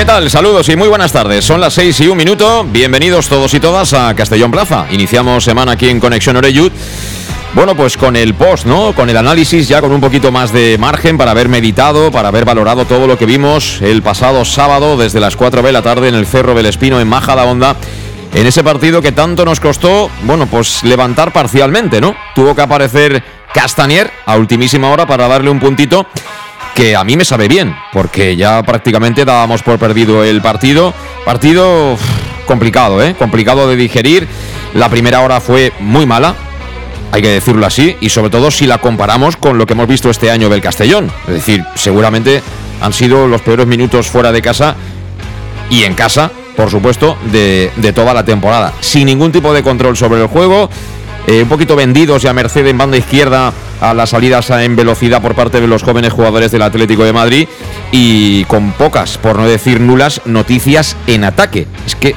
[0.00, 0.30] ¿Qué tal?
[0.30, 1.44] Saludos y muy buenas tardes.
[1.44, 2.64] Son las 6 y un minuto.
[2.64, 4.86] Bienvenidos todos y todas a Castellón Plaza.
[4.90, 6.72] Iniciamos semana aquí en Conexión Oreyud.
[7.52, 8.94] Bueno, pues con el post, ¿no?
[8.94, 12.46] Con el análisis ya con un poquito más de margen para haber meditado, para haber
[12.46, 16.14] valorado todo lo que vimos el pasado sábado desde las 4 de la tarde en
[16.14, 17.76] el Cerro del Espino en Majada Honda.
[18.32, 22.14] En ese partido que tanto nos costó, bueno, pues levantar parcialmente, ¿no?
[22.34, 26.06] Tuvo que aparecer Castanier a ultimísima hora para darle un puntito
[26.74, 30.94] que a mí me sabe bien, porque ya prácticamente dábamos por perdido el partido.
[31.24, 31.96] Partido
[32.46, 33.14] complicado, ¿eh?
[33.18, 34.26] Complicado de digerir.
[34.74, 36.34] La primera hora fue muy mala,
[37.12, 40.10] hay que decirlo así, y sobre todo si la comparamos con lo que hemos visto
[40.10, 41.10] este año del Castellón.
[41.26, 42.42] Es decir, seguramente
[42.80, 44.76] han sido los peores minutos fuera de casa
[45.68, 48.72] y en casa, por supuesto, de, de toda la temporada.
[48.80, 50.70] Sin ningún tipo de control sobre el juego,
[51.26, 55.22] eh, un poquito vendidos y a merced en banda izquierda a las salidas en velocidad
[55.22, 57.48] por parte de los jóvenes jugadores del Atlético de Madrid
[57.90, 61.66] y con pocas, por no decir nulas, noticias en ataque.
[61.86, 62.14] Es que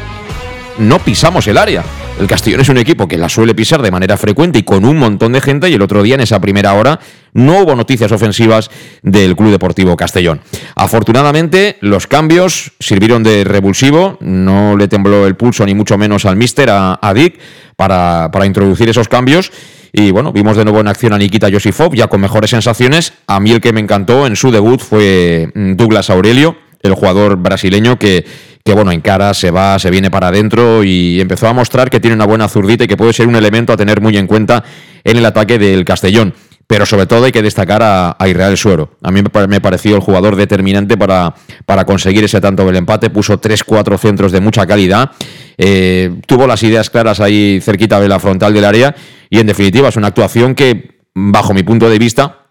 [0.78, 1.84] no pisamos el área.
[2.20, 4.98] El Castellón es un equipo que la suele pisar de manera frecuente y con un
[4.98, 7.00] montón de gente y el otro día en esa primera hora
[7.34, 8.70] no hubo noticias ofensivas
[9.02, 10.42] del Club Deportivo Castellón.
[10.76, 16.36] Afortunadamente los cambios sirvieron de revulsivo, no le tembló el pulso ni mucho menos al
[16.36, 17.40] míster, a, a Dick,
[17.76, 19.52] para, para introducir esos cambios.
[19.96, 23.14] Y bueno, vimos de nuevo en acción a Nikita Josifov, ya con mejores sensaciones.
[23.28, 27.38] A mí el que me encantó en su debut fue mm, Douglas Aurelio, el jugador
[27.38, 28.26] brasileño que,
[28.64, 32.00] que bueno, en cara se va, se viene para adentro y empezó a mostrar que
[32.00, 34.64] tiene una buena zurdita y que puede ser un elemento a tener muy en cuenta
[35.04, 36.34] en el ataque del Castellón.
[36.68, 38.98] Pero sobre todo hay que destacar a, a Israel Suero.
[39.04, 41.36] A mí me pareció el jugador determinante para,
[41.66, 43.10] para conseguir ese tanto del empate.
[43.10, 45.12] Puso 3-4 centros de mucha calidad.
[45.58, 48.96] Eh, tuvo las ideas claras ahí cerquita de la frontal del área.
[49.30, 52.44] Y en definitiva es una actuación que, bajo mi punto de vista,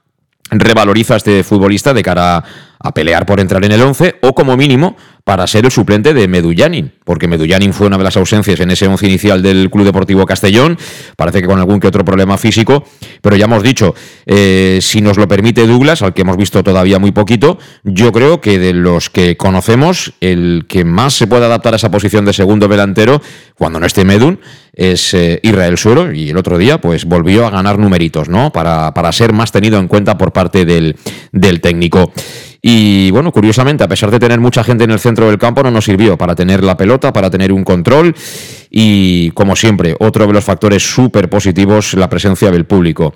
[0.50, 2.44] revaloriza a este futbolista de cara
[2.82, 6.26] a pelear por entrar en el 11 o como mínimo para ser el suplente de
[6.26, 10.26] Medullanin, porque Medullanin fue una de las ausencias en ese 11 inicial del Club Deportivo
[10.26, 10.76] Castellón,
[11.16, 12.84] parece que con algún que otro problema físico,
[13.20, 13.94] pero ya hemos dicho,
[14.26, 18.40] eh, si nos lo permite Douglas, al que hemos visto todavía muy poquito, yo creo
[18.40, 22.32] que de los que conocemos, el que más se puede adaptar a esa posición de
[22.32, 23.22] segundo delantero,
[23.56, 24.40] cuando no esté Medun,
[24.72, 28.50] es eh, Israel Suero, y el otro día pues volvió a ganar numeritos, ¿no?
[28.50, 30.96] Para, para ser más tenido en cuenta por parte del,
[31.30, 32.12] del técnico.
[32.64, 35.72] Y bueno, curiosamente, a pesar de tener mucha gente en el centro del campo, no
[35.72, 38.14] nos sirvió para tener la pelota, para tener un control
[38.70, 43.14] y, como siempre, otro de los factores súper positivos, la presencia del público.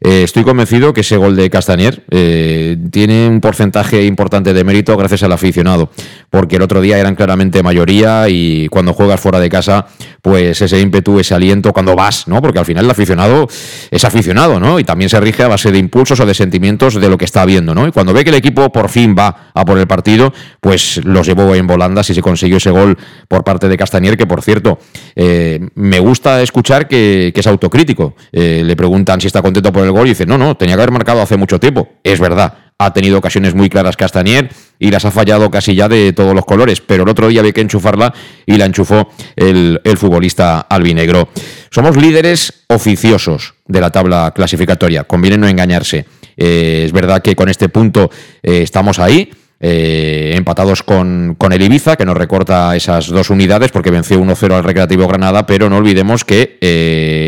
[0.00, 4.96] Eh, estoy convencido que ese gol de Castanier eh, tiene un porcentaje importante de mérito
[4.96, 5.90] gracias al aficionado,
[6.30, 9.86] porque el otro día eran claramente mayoría y cuando juegas fuera de casa,
[10.22, 12.42] pues ese ímpetu, ese aliento cuando vas, ¿no?
[12.42, 13.48] Porque al final el aficionado
[13.90, 14.78] es aficionado, ¿no?
[14.78, 17.44] Y también se rige a base de impulsos o de sentimientos de lo que está
[17.44, 17.86] viendo, ¿no?
[17.86, 21.26] Y cuando ve que el equipo por fin va a por el partido, pues los
[21.26, 24.78] llevó en volandas y se consiguió ese gol por parte de Castanier, que por cierto,
[25.14, 28.14] eh, me gusta escuchar que, que es autocrítico.
[28.32, 30.82] Eh, le preguntan si está contento por el gol y dice, no, no, tenía que
[30.82, 31.88] haber marcado hace mucho tiempo.
[32.02, 36.12] Es verdad, ha tenido ocasiones muy claras Castanier y las ha fallado casi ya de
[36.12, 38.12] todos los colores, pero el otro día había que enchufarla
[38.44, 41.28] y la enchufó el, el futbolista albinegro.
[41.70, 46.06] Somos líderes oficiosos de la tabla clasificatoria, conviene no engañarse.
[46.36, 48.10] Eh, es verdad que con este punto
[48.42, 53.72] eh, estamos ahí, eh, empatados con, con, el Ibiza, que nos recorta esas dos unidades
[53.72, 56.58] porque venció 1-0 al Recreativo Granada, pero no olvidemos que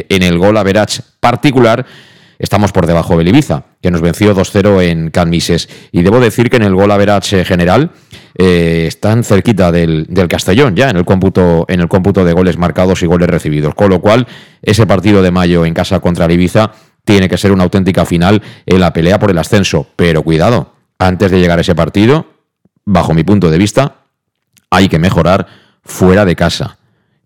[0.09, 1.87] en el gol a Verach particular
[2.39, 5.69] estamos por debajo del Ibiza, que nos venció 2-0 en Canmises.
[5.93, 7.91] Y debo decir que en el gol a Verach general
[8.35, 12.59] eh, están cerquita del, del, Castellón, ya en el, cómputo, en el cómputo de goles
[12.59, 13.75] marcados y goles recibidos.
[13.75, 14.27] Con lo cual,
[14.63, 16.73] ese partido de mayo en casa contra el Ibiza
[17.05, 19.87] tiene que ser una auténtica final en la pelea por el ascenso.
[19.97, 22.27] Pero cuidado, antes de llegar a ese partido,
[22.85, 23.97] bajo mi punto de vista,
[24.71, 25.47] hay que mejorar
[25.83, 26.79] fuera de casa.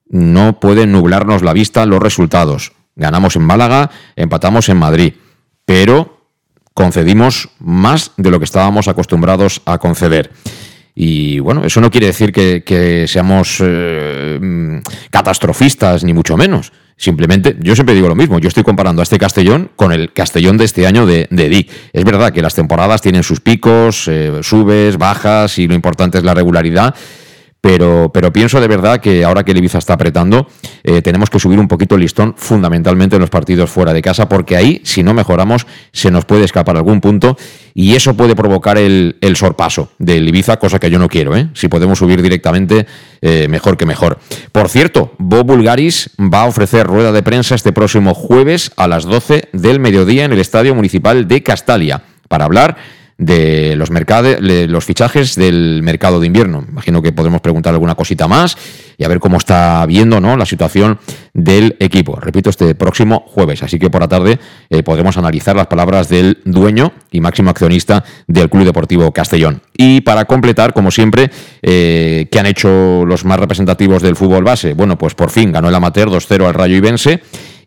[0.08, 2.72] No pueden nublarnos la vista los resultados.
[3.02, 5.14] Ganamos en Málaga, empatamos en Madrid,
[5.64, 6.28] pero
[6.72, 10.30] concedimos más de lo que estábamos acostumbrados a conceder.
[10.94, 14.78] Y bueno, eso no quiere decir que, seamos eh, mm,
[15.10, 16.72] catastrofistas, ni mucho menos.
[16.96, 20.56] Simplemente, yo siempre digo lo mismo, yo estoy comparando a este Castellón con el Castellón
[20.56, 21.66] de este año de, de.
[21.92, 26.24] Es verdad que las temporadas tienen sus picos, eh, subes, bajas, y lo importante es
[26.24, 26.94] la regularidad
[27.62, 30.48] pero, pero pienso de verdad que ahora que el Ibiza está apretando,
[30.82, 34.28] eh, tenemos que subir un poquito el listón fundamentalmente en los partidos fuera de casa,
[34.28, 37.38] porque ahí, si no mejoramos, se nos puede escapar algún punto
[37.72, 41.36] y eso puede provocar el, sorpaso del Ibiza, cosa que yo no quiero.
[41.36, 41.50] ¿eh?
[41.54, 42.84] Si podemos subir directamente,
[43.20, 44.18] eh, mejor que mejor.
[44.50, 49.04] Por cierto, Bob Bulgaris va a ofrecer rueda de prensa este próximo jueves a las
[49.04, 52.76] 12 del mediodía en el Estadio Municipal de Castalia para hablar
[53.22, 56.64] de los mercados, los fichajes del mercado de invierno.
[56.68, 58.56] Imagino que podremos preguntar alguna cosita más
[58.98, 60.36] y a ver cómo está viendo ¿no?
[60.36, 60.98] la situación
[61.32, 62.16] del equipo.
[62.16, 63.62] Repito, este próximo jueves.
[63.62, 64.40] Así que por la tarde
[64.70, 69.62] eh, podremos analizar las palabras del dueño y máximo accionista del Club Deportivo Castellón.
[69.76, 71.30] Y para completar, como siempre,
[71.62, 74.74] eh, ¿qué han hecho los más representativos del fútbol base?
[74.74, 77.22] Bueno, pues por fin ganó el amateur 2-0 al Rayo Ibense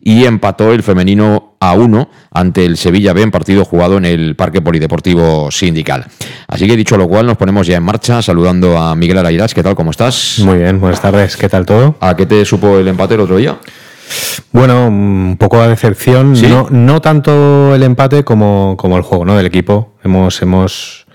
[0.06, 4.36] y empató el femenino a 1 ante el Sevilla B en partido jugado en el
[4.36, 6.06] Parque Polideportivo Sindical.
[6.46, 9.52] Así que dicho lo cual, nos ponemos ya en marcha saludando a Miguel Arairas.
[9.52, 9.74] ¿Qué tal?
[9.74, 10.38] ¿Cómo estás?
[10.44, 11.36] Muy bien, buenas tardes.
[11.36, 11.96] ¿Qué tal todo?
[11.98, 13.58] ¿A qué te supo el empate el otro día?
[14.52, 16.34] Bueno, un poco de decepción.
[16.70, 19.36] No, tanto el empate como, como el juego ¿no?
[19.36, 19.94] del equipo.
[20.04, 21.06] Hemos, hemos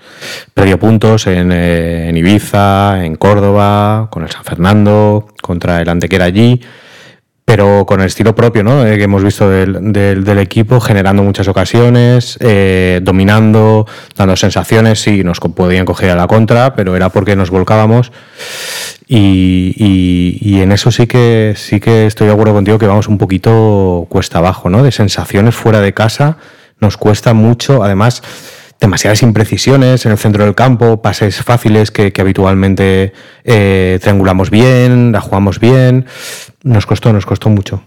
[0.52, 6.26] perdido puntos en, eh, en Ibiza, en Córdoba, con el San Fernando, contra el Antequera
[6.26, 6.60] allí
[7.44, 8.86] pero con el estilo propio ¿no?
[8.86, 13.86] Eh, que hemos visto del, equipo, generando muchas ocasiones, eh, dominando,
[14.16, 18.12] dando sensaciones, sí, nos podían coger a la contra, pero era porque nos volcábamos.
[19.08, 19.74] Y,
[20.40, 24.06] y, en eso sí que sí que estoy de acuerdo contigo que vamos un poquito
[24.08, 24.82] cuesta abajo, ¿no?
[24.82, 26.38] De sensaciones fuera de casa,
[26.80, 28.22] nos cuesta mucho, además
[28.82, 33.12] demasiadas imprecisiones en el centro del campo, pases fáciles que, habitualmente
[33.44, 36.06] eh, triangulamos bien, la jugamos bien.
[36.64, 37.84] Nos costó, nos costó mucho.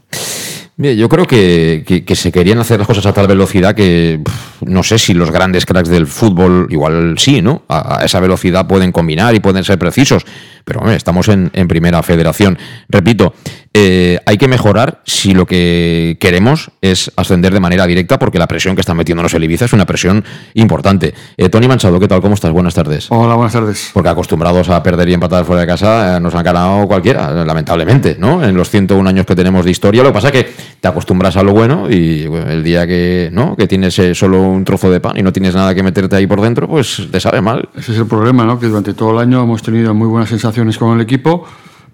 [0.78, 4.22] yo creo que, se querían hacer las cosas a tal velocidad que
[4.62, 7.64] no sé si los grandes cracks del fútbol, igual sí, ¿no?
[7.68, 10.26] A, esa velocidad pueden combinar y pueden ser precisos,
[10.66, 12.58] pero estamos en, en, primera federación.
[12.90, 13.34] Repito,
[13.78, 18.48] eh, hay que mejorar si lo que queremos es ascender de manera directa, porque la
[18.48, 20.24] presión que están metiéndonos el Ibiza es una presión
[20.54, 21.14] importante.
[21.36, 22.22] Eh, Tony Manchado, ¿qué tal?
[22.22, 22.52] ¿Cómo estás?
[22.52, 23.08] Buenas tardes.
[23.10, 23.92] Hola, buenas tardes.
[23.94, 28.16] Porque acostumbrados a perder y empatar fuera de casa, eh, nos han ganado cualquiera, lamentablemente,
[28.18, 28.44] ¿no?
[28.44, 30.04] En los 101 años que tenemos de historia.
[30.04, 33.58] Lo que pasa es que te acostumbras a lo bueno y el día que, ¿no?
[33.58, 36.40] que tienes solo un trozo de pan y no tienes nada que meterte ahí por
[36.40, 37.68] dentro, pues te sabe mal.
[37.76, 38.58] Ese es el problema, ¿no?
[38.58, 41.46] Que durante todo el año hemos tenido muy buenas sensaciones con el equipo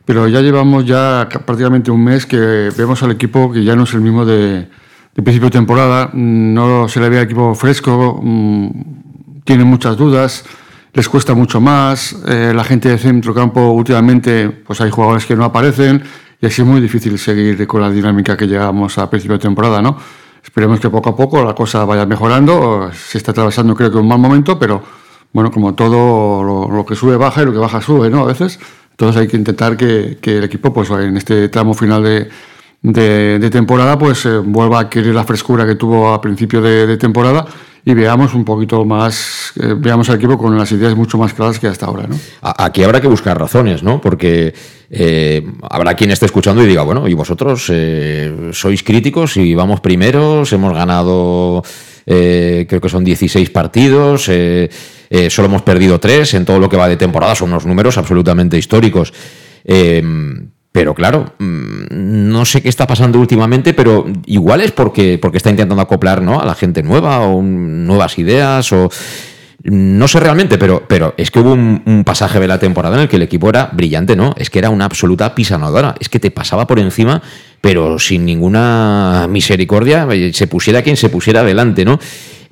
[0.06, 3.94] pero ya llevamos ya prácticamente un mes que vemos al equipo que ya no es
[3.94, 4.68] el mismo de,
[5.14, 8.70] principio de temporada, no se le ve al equipo fresco, mm,
[9.44, 10.44] tiene muchas dudas,
[10.94, 15.36] les cuesta mucho más, eh, la gente de centro campo últimamente pues hay jugadores que
[15.36, 16.04] no aparecen
[16.42, 19.82] y así es muy difícil seguir con la dinámica que llegamos a principio de temporada,
[19.82, 19.98] ¿no?
[20.44, 24.08] Esperemos que poco a poco la cosa vaya mejorando, se está atravesando creo que un
[24.08, 24.82] mal momento, pero
[25.34, 28.22] bueno, como todo lo, que sube baja y lo que baja sube, ¿no?
[28.22, 28.60] A veces
[29.02, 32.04] entonces hay que intentar que, el equipo, pues en este tramo final
[32.84, 37.46] de, temporada, pues eh, vuelva a adquirir la frescura que tuvo a principio de, temporada
[37.84, 41.58] y veamos un poquito más, eh, veamos al equipo con las ideas mucho más claras
[41.58, 42.06] que hasta ahora.
[42.06, 42.16] ¿no?
[42.42, 44.00] Aquí habrá que buscar razones, ¿no?
[44.00, 44.54] Porque
[44.92, 47.72] eh, habrá quien esté escuchando y diga, bueno, ¿y vosotros
[48.52, 50.54] sois críticos y vamos primeros?
[50.54, 51.64] Hemos ganado,
[52.06, 54.30] creo que son 16 partidos.
[55.14, 57.98] Eh, solo hemos perdido tres en todo lo que va de temporada, son unos números
[57.98, 59.14] absolutamente históricos.
[59.66, 60.02] Eh,
[60.72, 65.50] pero claro, mm, no sé qué está pasando últimamente, pero igual es porque, porque está
[65.50, 66.40] intentando acoplar ¿no?
[66.40, 68.72] a la gente nueva o nuevas ideas.
[69.64, 73.08] No sé realmente, pero, pero es que hubo un, pasaje de la temporada en el
[73.08, 74.34] que el equipo era brillante, ¿no?
[74.38, 75.96] Es que era una absoluta pisanadora.
[76.00, 77.22] Es que te pasaba por encima,
[77.60, 82.00] pero sin ninguna misericordia, eh, se pusiera quien se pusiera adelante, ¿no?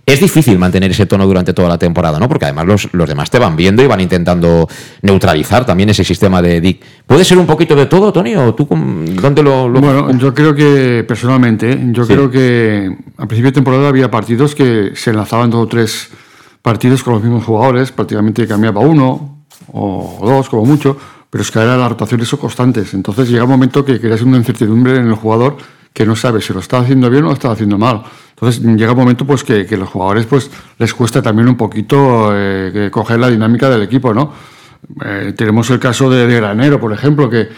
[0.06, 2.28] Es difícil mantener ese tono durante toda la temporada, ¿no?
[2.28, 4.68] Porque además los, los, demás te van viendo y van intentando
[5.04, 6.82] neutralizar también ese sistema de Dick.
[7.06, 8.36] ¿Puede ser un poquito de todo, Tony?
[8.36, 13.56] ¿O tú dónde lo, Bueno, yo creo que, personalmente, yo creo que a principio de
[13.56, 16.10] temporada había partidos que se lanzaban dos o tres
[16.62, 20.98] partidos con los mismos jugadores, prácticamente cambiaba uno o dos, como mucho,
[21.30, 22.94] pero es que ahora las rotaciones constantes.
[22.94, 25.58] Entonces llega un momento que creas una incertidumbre en el jugador
[25.94, 28.04] que no sabe si lo está haciendo bien o lo está haciendo mal.
[28.30, 32.32] Entonces llega un momento pues que, que los jugadores pues les cuesta también un poquito
[32.34, 34.32] eh, coger la dinámica del equipo, ¿no?
[35.06, 37.50] Eh, tenemos el caso de, Granero, por ejemplo, que,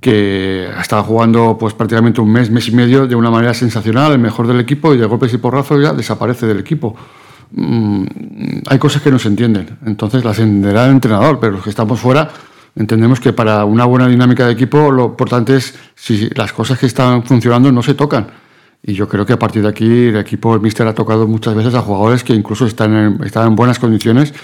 [0.00, 4.18] que estaba jugando pues prácticamente un mes, mes y medio de una manera sensacional, el
[4.18, 6.96] mejor del equipo, y de golpes y porrazos ya desaparece del equipo.
[7.56, 8.04] Mm,
[8.66, 12.00] hay cosas que no se entienden, entonces las entenderá el entrenador, pero los que estamos
[12.00, 12.28] fuera
[12.76, 16.86] entendemos que para una buena dinámica de equipo lo importante es si las cosas que
[16.86, 18.26] están funcionando no se tocan.
[18.82, 21.54] Y yo creo que a partir de aquí el equipo, el míster ha tocado muchas
[21.54, 24.34] veces a jugadores que incluso están en, están en buenas condiciones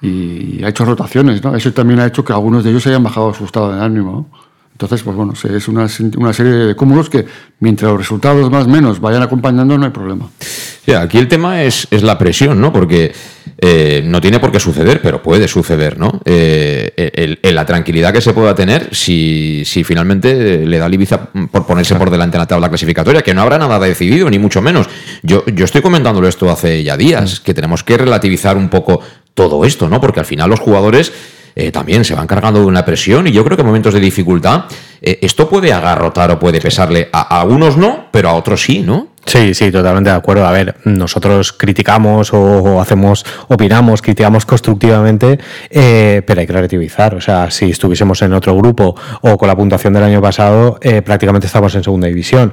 [0.00, 1.54] y ha hecho rotaciones, ¿no?
[1.54, 4.28] Eso también ha hecho que algunos de ellos hayan bajado su estado de ánimo,
[4.72, 7.24] Entonces, pues bueno, es una, una serie de cúmulos que
[7.60, 10.26] mientras los resultados más o menos vayan acompañando no hay problema.
[10.92, 12.72] Aquí el tema es, es la presión, ¿no?
[12.72, 13.12] Porque
[13.58, 16.20] eh, no tiene por qué suceder, pero puede suceder, ¿no?
[16.24, 21.66] Eh, la tranquilidad que se pueda tener si, si finalmente le da al Ibiza por
[21.66, 24.88] ponerse por delante en la tabla clasificatoria, que no habrá nada decidido, ni mucho menos.
[25.22, 29.00] Yo, yo estoy comentándolo esto hace ya días, que tenemos que relativizar un poco
[29.34, 30.00] todo esto, ¿no?
[30.00, 31.12] Porque al final los jugadores
[31.56, 34.00] eh, también se van cargando de una presión y yo creo que en momentos de
[34.00, 34.64] dificultad
[35.00, 37.08] eh, esto puede agarrotar o puede pesarle.
[37.12, 39.08] A, algunos no, pero a otros sí, ¿no?
[39.26, 40.46] Sí, sí, totalmente de acuerdo.
[40.46, 45.38] A ver, nosotros criticamos o, hacemos, opinamos, criticamos constructivamente,
[45.70, 47.14] eh, pero hay que relativizar.
[47.14, 51.46] O sea, si estuviésemos en otro grupo o con la puntuación del año pasado, prácticamente
[51.46, 52.52] estamos en segunda división.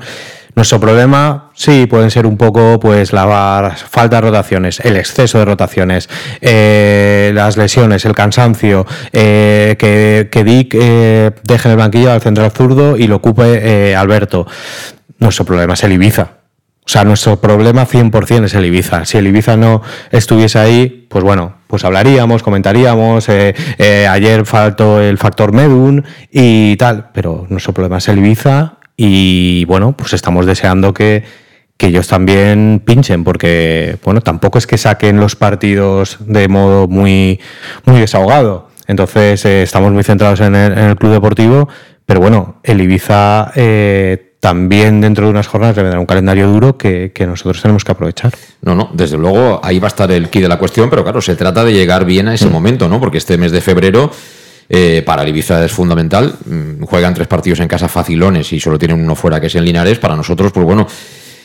[0.54, 5.46] Nuestro problema, sí, pueden ser un poco pues la falta de rotaciones, el exceso de
[5.46, 6.10] rotaciones,
[6.42, 12.22] eh, las lesiones, el cansancio, eh, que, que, Dick eh, deje en el banquillo al
[12.22, 14.46] central zurdo y lo ocupe Alberto.
[15.20, 16.41] Nuestro problema es el Ibiza.
[16.84, 19.06] O sea, nuestro problema 100% es el Ibiza.
[19.06, 23.30] Si el Ibiza no estuviese ahí, pues bueno, pues hablaríamos, comentaríamos.
[23.30, 29.94] ayer faltó el factor Medun y tal, pero nuestro problema es el Ibiza y bueno,
[29.94, 31.24] pues estamos deseando que,
[31.80, 37.40] ellos también pinchen, porque bueno, tampoco es que saquen los partidos de modo muy,
[37.86, 38.70] muy desahogado.
[38.86, 41.68] Entonces eh, estamos muy centrados en el, club deportivo,
[42.06, 46.76] pero bueno, el Ibiza eh, también dentro de unas jornadas le vendrá un calendario duro
[46.76, 48.34] que, que, nosotros tenemos que aprovechar.
[48.64, 51.22] No, no, desde luego ahí va a estar el key de la cuestión, pero claro,
[51.22, 52.52] se trata de llegar bien a ese mm.
[52.52, 53.00] momento, ¿no?
[53.00, 54.12] Porque este mes de febrero
[54.68, 56.34] eh, para el Ibiza es fundamental.
[56.46, 59.64] Mm, juegan tres partidos en casa facilones y solo tienen uno fuera que es en
[59.64, 60.00] Linares.
[60.00, 60.88] Para nosotros, pues bueno,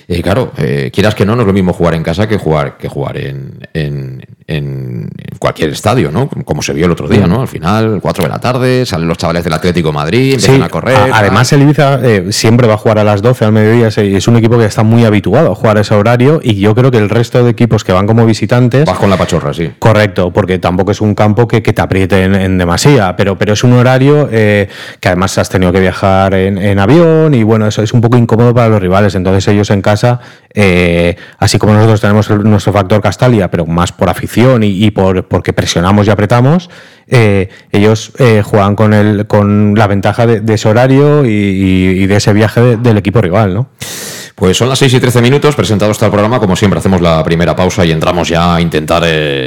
[0.08, 2.78] eh, claro, eh, quieras que no, no es lo mismo jugar en casa que jugar,
[2.78, 6.28] que jugar en, en, en, cualquier estadio, ¿no?
[6.28, 7.40] Como se vio el otro día, ¿no?
[7.40, 10.96] Al final, 4 de la tarde, salen los chavales del Atlético Madrid, empiezan a correr.
[11.12, 14.36] además, el Ibiza eh, siempre va a jugar a las 12 al mediodía, es un
[14.36, 17.10] equipo que está muy habituado a jugar a ese horario y yo creo que el
[17.10, 18.84] resto de equipos que van como visitantes.
[18.84, 19.70] Vas con la pachorra, sí.
[19.78, 23.64] Correcto, porque tampoco es un campo que, que te apriete en, demasía, pero, pero es
[23.64, 24.68] un horario que
[25.04, 28.54] además has tenido que viajar en, en avión y bueno, eso es un poco incómodo
[28.54, 30.20] para los rivales, entonces ellos en casa
[30.58, 35.52] eh, así como nosotros tenemos nuestro factor Castalia, pero más por afición y, por, porque
[35.52, 36.70] presionamos y apretamos,
[37.06, 42.32] eh, ellos eh, juegan con, el, con la ventaja de, ese horario y, de ese
[42.32, 43.68] viaje del equipo rival, ¿no?
[44.34, 47.22] Pues son las 6 y 13 minutos, presentado está el programa, como siempre hacemos la
[47.25, 49.02] primera pausa y entramos ya a intentar,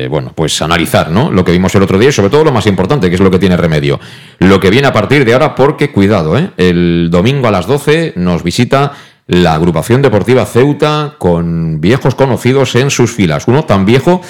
[0.09, 1.31] bueno, pues analizar, ¿no?
[1.31, 3.29] Lo que vimos el otro día y sobre todo lo más importante, que es lo
[3.29, 3.99] que tiene remedio.
[4.39, 6.49] Lo que viene a partir de ahora, porque cuidado, ¿eh?
[6.57, 8.93] El domingo a las 12 nos visita
[9.29, 13.47] la agrupación deportiva Ceuta con viejos conocidos en sus filas.
[13.47, 14.21] Uno tan viejo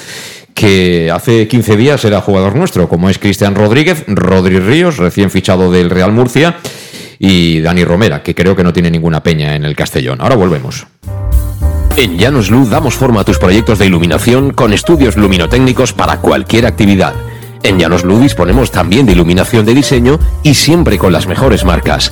[0.54, 5.72] que hace 15 días era jugador nuestro, como es Cristian Rodríguez, Rodri Ríos, recién fichado
[5.72, 6.58] del Real Murcia,
[7.18, 10.20] y Dani Romera, que creo que no tiene ninguna peña en el Castellón.
[10.20, 10.86] Ahora volvemos.
[11.96, 17.14] En Llanos damos forma a tus proyectos de iluminación con estudios luminotécnicos para cualquier actividad.
[17.64, 22.12] En Llanos disponemos también de iluminación de diseño y siempre con las mejores marcas.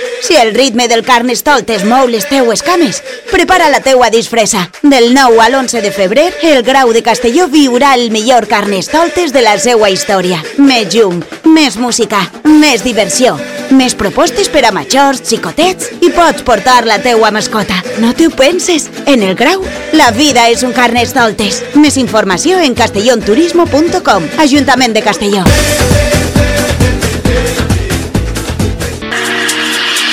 [0.21, 3.01] Si el ritme del carnestoltes mou les teues cames,
[3.31, 4.67] prepara la teua disfressa.
[4.83, 9.41] Del 9 al 11 de febrer, el Grau de Castelló viurà el millor carnestoltes de
[9.41, 10.43] la seua història.
[10.61, 13.33] Més llum, més música, més diversió,
[13.73, 17.81] més propostes per a majors, xicotets i pots portar la teua mascota.
[17.97, 18.91] No t'ho penses?
[19.07, 19.65] En el Grau,
[19.97, 21.63] la vida és un carnestoltes.
[21.73, 24.29] Més informació en castellonturismo.com.
[24.37, 26.20] Ajuntament de Castelló.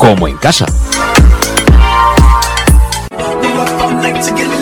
[0.00, 0.64] como en casa.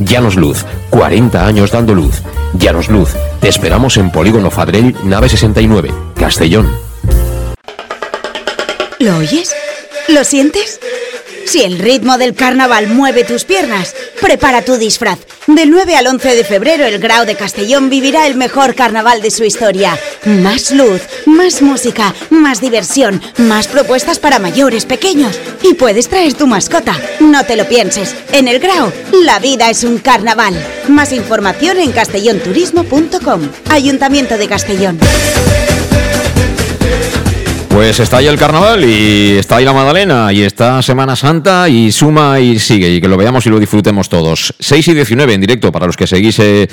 [0.00, 2.22] Llanos Luz, 40 años dando luz.
[2.54, 3.10] Llanos Luz,
[3.40, 6.68] te esperamos en Polígono Fadrell, nave 69, Castellón.
[8.98, 9.54] ¿Lo oyes?
[10.08, 10.80] ¿Lo sientes?
[11.50, 15.18] Si el ritmo del carnaval mueve tus piernas, prepara tu disfraz.
[15.48, 19.32] Del 9 al 11 de febrero, el Grau de Castellón vivirá el mejor carnaval de
[19.32, 19.98] su historia.
[20.26, 25.40] Más luz, más música, más diversión, más propuestas para mayores, pequeños.
[25.64, 26.96] Y puedes traer tu mascota.
[27.18, 28.14] No te lo pienses.
[28.30, 28.92] En el Grau,
[29.24, 30.54] la vida es un carnaval.
[30.86, 33.50] Más información en castellonturismo.com.
[33.68, 35.00] Ayuntamiento de Castellón.
[37.80, 41.90] Pues está ahí el carnaval y está ahí la Madalena y está Semana Santa y
[41.90, 44.54] suma y sigue y que lo veamos y lo disfrutemos todos.
[44.58, 46.68] 6 y 19 en directo para los que seguís eh,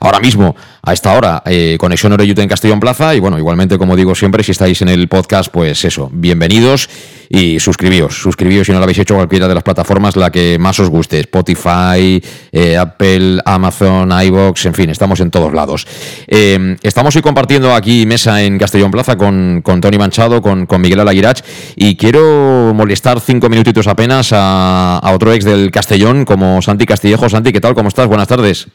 [0.00, 3.96] ahora mismo a esta hora eh, Conexión Oreyute en Castellón Plaza y bueno, igualmente como
[3.96, 6.90] digo siempre si estáis en el podcast pues eso, bienvenidos
[7.32, 10.80] y suscribíos, suscribíos si no lo habéis hecho cualquiera de las plataformas, la que más
[10.80, 12.20] os guste, Spotify,
[12.50, 15.86] eh, Apple, Amazon, iBox, en fin, estamos en todos lados.
[16.26, 21.00] Estamos hoy compartiendo aquí mesa en Castellón Plaza con, con Tony Manchado, con, con Miguel
[21.00, 21.40] Alaguirach,
[21.76, 27.28] y quiero molestar cinco minutitos apenas a, a otro ex del Castellón, como Santi Castillejo.
[27.28, 27.74] Santi, ¿qué tal?
[27.74, 28.06] ¿Cómo estás?
[28.06, 28.68] Buenas tardes.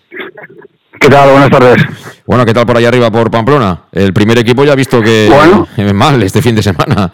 [1.00, 1.30] ¿Qué tal?
[1.30, 1.84] Buenas tardes.
[2.26, 3.84] Bueno, ¿qué tal por allá arriba, por Pamplona?
[3.92, 5.68] El primer equipo ya ha visto que bueno.
[5.78, 7.12] es mal este fin de semana.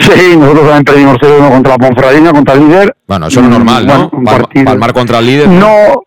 [0.00, 2.96] Sí, nosotros también perdimos 0-1 contra la Ponferradina, contra el líder.
[3.06, 4.10] Bueno, eso es normal, ¿no?
[4.10, 5.48] Bueno, Palmar contra el líder.
[5.48, 6.04] No,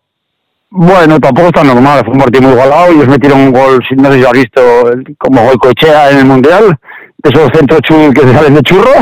[0.70, 2.04] bueno, tampoco es tan normal.
[2.04, 2.92] Fue un partido muy igualado.
[2.92, 4.60] Ellos metieron un gol, si no sé si lo has visto,
[5.18, 6.76] como gol cochea en el Mundial.
[7.22, 7.80] De esos centros
[8.14, 8.92] que se salen de churro.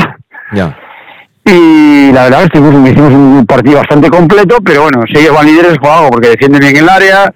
[0.55, 0.77] Ya.
[1.47, 5.47] Y la verdad es que hicimos, un partido bastante completo, pero bueno, si ellos van
[5.47, 7.33] líderes por algo, porque defienden bien el área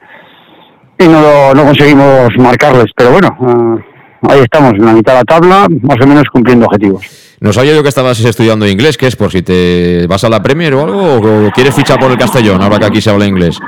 [0.99, 2.87] y no, lo- no conseguimos marcarles.
[2.97, 6.65] Pero bueno, ah, ahí estamos, en la mitad de la tabla, más o menos cumpliendo
[6.67, 7.05] objetivos.
[7.41, 9.15] No sabía yo que estabas estudiando inglés, ¿qué es?
[9.15, 11.47] ¿Por si te vas a la Premier o algo?
[11.47, 13.59] ¿O quieres fichar por el Castellón, ahora que aquí se habla inglés?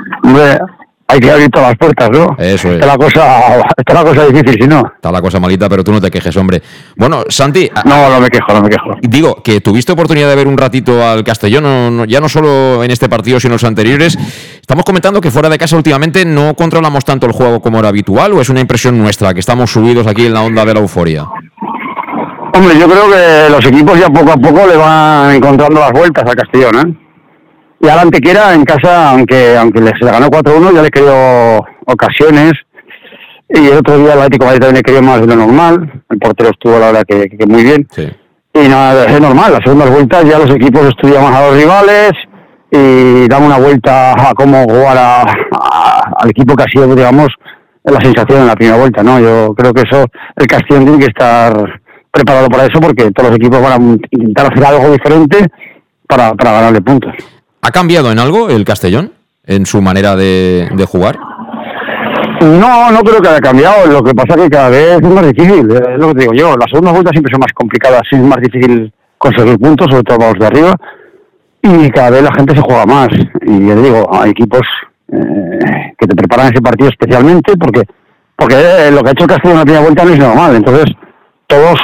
[1.11, 2.35] Hay que abrir todas las puertas, ¿no?
[2.39, 2.75] Eso es.
[2.75, 4.81] Está la cosa, está la cosa difícil, si no.
[4.95, 6.61] Está la cosa malita, pero tú no te quejes, hombre.
[6.95, 8.91] Bueno, Santi, No, no me quejo, no me quejo.
[9.01, 12.83] digo que tuviste oportunidad de ver un ratito al Castellón, no- no- ya no solo
[12.83, 14.17] en este partido, sino en los anteriores.
[14.61, 18.33] Estamos comentando que fuera de casa últimamente no controlamos tanto el juego como era habitual,
[18.33, 21.25] o es una impresión nuestra, que estamos subidos aquí en la onda de la euforia.
[22.53, 26.23] Hombre, yo creo que los equipos ya poco a poco le van encontrando las vueltas
[26.27, 27.00] al Castellón, ¿eh?
[27.81, 32.53] Y al Antequera en casa, aunque aunque les le ganó 4-1, ya le creó ocasiones.
[33.49, 36.03] Y el otro día el Atlético Madrid también le creó más de lo normal.
[36.09, 37.87] El portero estuvo, la verdad, que, que muy bien.
[37.91, 38.07] Sí.
[38.53, 42.11] Y nada, es normal, las segundas vueltas ya los equipos estudian más a los rivales
[42.69, 47.29] y dan una vuelta a cómo jugar a- a- al equipo que ha sido, digamos,
[47.83, 49.19] la sensación en la primera vuelta, ¿no?
[49.19, 53.37] Yo creo que eso, el Castellón tiene que estar preparado para eso porque todos los
[53.39, 55.47] equipos van a intentar hacer algo diferente
[56.07, 57.13] para, para ganarle puntos.
[57.61, 59.11] ¿Ha cambiado en algo el Castellón?
[59.45, 61.17] ¿En su manera de, jugar?
[62.41, 63.85] No, no creo que haya cambiado.
[63.87, 65.69] Lo que pasa es que cada vez es más difícil.
[65.71, 66.55] eh, Es lo que digo yo.
[66.57, 68.01] Las segundas vueltas siempre son más complicadas.
[68.11, 70.75] Es más difícil conseguir puntos, sobre todo los de arriba.
[71.61, 73.09] Y cada vez la gente se juega más.
[73.41, 74.61] Y te digo, hay equipos
[75.11, 77.83] eh, que te preparan ese partido especialmente porque
[78.35, 80.55] porque eh, lo que ha hecho el Castellón en la primera vuelta no es normal.
[80.55, 80.85] Entonces,
[81.45, 81.79] todos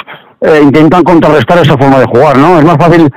[0.62, 2.58] intentan contrarrestar esa forma de jugar, ¿no?
[2.60, 3.10] Es más fácil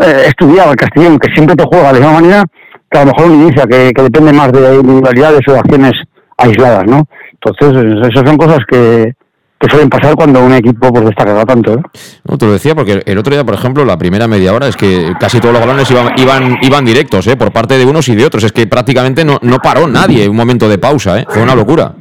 [0.00, 2.44] eh, estudiar al Castellón, que siempre te juega de la misma manera,
[2.90, 5.92] que a lo mejor un inicia, que, que depende más de individualidades o de acciones
[6.36, 7.06] aisladas, ¿no?
[7.40, 9.12] Entonces, esas son cosas que,
[9.58, 11.82] que suelen pasar cuando un equipo pues destaca tanto, ¿eh?
[12.28, 14.76] No, te lo decía porque el otro día, por ejemplo, la primera media hora es
[14.76, 17.36] que casi todos los balones iban, iban, iban directos, ¿eh?
[17.36, 18.44] por parte de unos y de otros.
[18.44, 21.26] Es que prácticamente no, no paró nadie un momento de pausa, ¿eh?
[21.28, 21.94] fue una locura.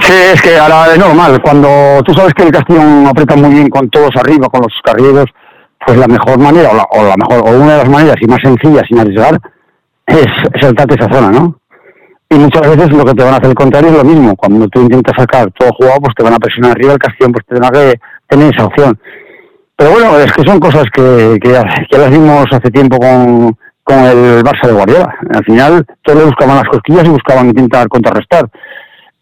[0.00, 1.42] Sí, es que ahora es normal.
[1.42, 5.26] Cuando tú sabes que el Castellón aprieta muy bien con todos arriba, con los carrilleros,
[5.88, 8.26] pues la mejor manera, o la, o la mejor, o una de las maneras y
[8.26, 9.40] más sencillas sin arriesgar,
[10.06, 10.26] es
[10.60, 11.58] saltarte esa zona, ¿no?
[12.28, 14.36] Y muchas veces lo que te van a hacer el contrario es lo mismo.
[14.36, 17.46] Cuando tú intentas sacar todo jugado, pues te van a presionar arriba, el Castellón pues
[17.46, 17.98] tendrá que
[18.28, 19.00] tener esa opción.
[19.76, 23.56] Pero bueno, es que son cosas que, que ya, ya las vimos hace tiempo con,
[23.82, 25.14] con el Barça de Guardiola.
[25.30, 28.46] Al final todos buscaban las cosquillas y buscaban intentar contrarrestar.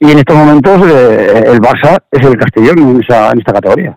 [0.01, 3.97] Y en estos momentos eh, el Barça es el Castellón en, esa, esta categoría.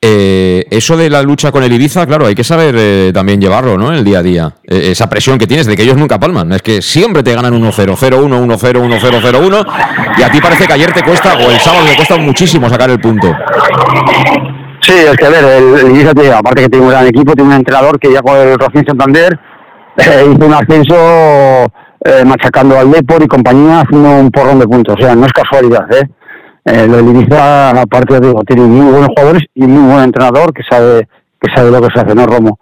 [0.00, 3.76] Eh, eso de la lucha con el Ibiza, claro, hay que saber eh, también llevarlo,
[3.76, 3.92] ¿no?
[3.92, 4.52] El día a día.
[4.62, 6.52] Eh, esa presión que tienes de que ellos nunca palman.
[6.52, 9.66] Es que siempre te ganan 1-0, 0-1, 1-0, 1-0, 0-1.
[10.18, 12.90] Y a ti parece que ayer te cuesta, o el sábado te cuesta muchísimo sacar
[12.90, 13.26] el punto.
[14.82, 17.50] Sí, es que a ver, el, Ibiza, tiene- aparte que tiene un gran equipo, tiene
[17.50, 19.36] un entrenador que ya con el Racing Santander
[19.96, 20.94] eh, hizo un ascenso
[22.04, 24.94] eh, machacando al Depor y compañía haciendo un porrón de puntos.
[24.96, 26.08] O sea, no es casualidad, ¿eh?
[26.70, 30.62] Eh, lo del Ibiza, aparte digo, tiene muy buenos jugadores y muy buen entrenador que
[30.68, 31.08] sabe
[31.40, 32.58] que sabe lo que se hace, ¿no, Romo?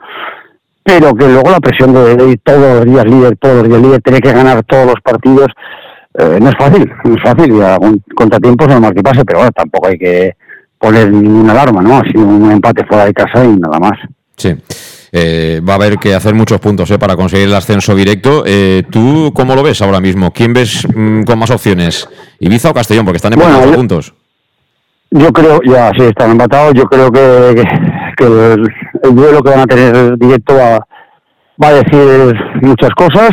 [0.84, 4.02] Pero que luego la presión de, de todos los días líder, todos los días líder,
[4.02, 5.48] tener que ganar todos los partidos,
[6.14, 9.40] eh, no es fácil, no es fácil, y algún contratiempo es normal que pase, pero
[9.40, 10.36] bueno, tampoco hay que
[10.78, 11.98] poner ninguna alarma, ¿no?
[11.98, 13.98] Ha sido un empate fuera de casa y nada más.
[14.36, 14.54] Sí.
[15.18, 18.42] Eh, va a haber que hacer muchos puntos eh, para conseguir el ascenso directo.
[18.46, 20.30] Eh, ¿Tú cómo lo ves ahora mismo?
[20.30, 22.06] ¿Quién ves mm, con más opciones?
[22.38, 23.06] ¿Ibiza o Castellón?
[23.06, 24.14] Porque están empatados Bueno, yo- puntos.
[25.10, 26.74] Yo creo, ya sí, están empatados.
[26.74, 27.64] Yo creo que, que,
[28.18, 28.68] que el,
[29.04, 30.80] el duelo que van a tener directo va,
[31.62, 33.30] va a decir muchas cosas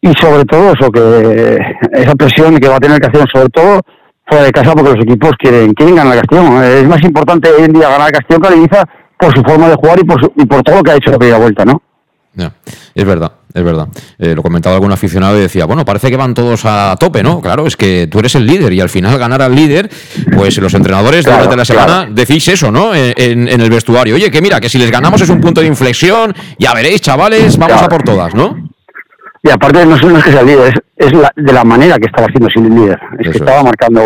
[0.00, 1.58] y sobre todo eso, que
[1.92, 3.80] esa presión que va a tener Castellón, sobre todo
[4.26, 6.64] fuera de casa, porque los equipos quieren, quieren ganar a Castellón.
[6.64, 8.84] Es más importante hoy en día ganar a Castellón que a Ibiza
[9.18, 11.10] por su forma de jugar y por, su- y por todo lo que ha hecho
[11.10, 11.80] la primera vuelta, ¿no?
[12.94, 13.86] es verdad, es verdad.
[14.18, 17.40] Eh, lo comentaba algún aficionado y decía, bueno, parece que van todos a tope, ¿no?
[17.40, 19.88] Claro, es que tú eres el líder y al final ganar al líder,
[20.34, 22.92] pues los entrenadores durante la semana decís eso, ¿no?
[22.94, 24.16] En, el vestuario.
[24.16, 27.56] Oye, que mira, que si les ganamos es un punto de inflexión, ya veréis, chavales,
[27.56, 28.68] vamos a por todas, ¿no?
[29.42, 32.48] Y aparte no, es que sea el líder, es, de la manera que estaba haciendo
[32.48, 32.98] sin el líder.
[33.20, 34.02] Es que estaba marcando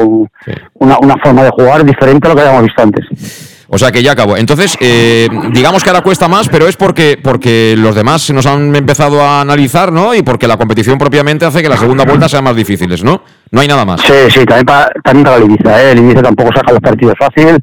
[0.74, 3.57] una, una forma de jugar diferente a lo que habíamos visto antes.
[3.70, 4.36] O sea que ya acabó.
[4.36, 8.74] Entonces, eh, digamos que ahora cuesta más, pero es porque, porque los demás nos han
[8.74, 10.14] empezado a analizar, ¿no?
[10.14, 13.22] Y porque la competición propiamente hace que la segunda vuelta sea más difíciles, ¿no?
[13.50, 14.00] No hay nada más.
[14.00, 15.92] Sí, sí, también para, también para el Ibiza, ¿eh?
[15.92, 17.58] El Ibiza tampoco saca los partidos fácil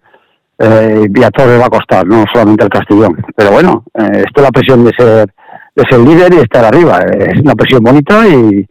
[0.60, 3.26] eh, y a todos les va a costar, no solamente el Castellón.
[3.36, 5.28] Pero bueno, eh, esto es la presión de ser,
[5.76, 7.00] de ser líder y estar arriba.
[7.00, 8.64] Es una presión bonita y,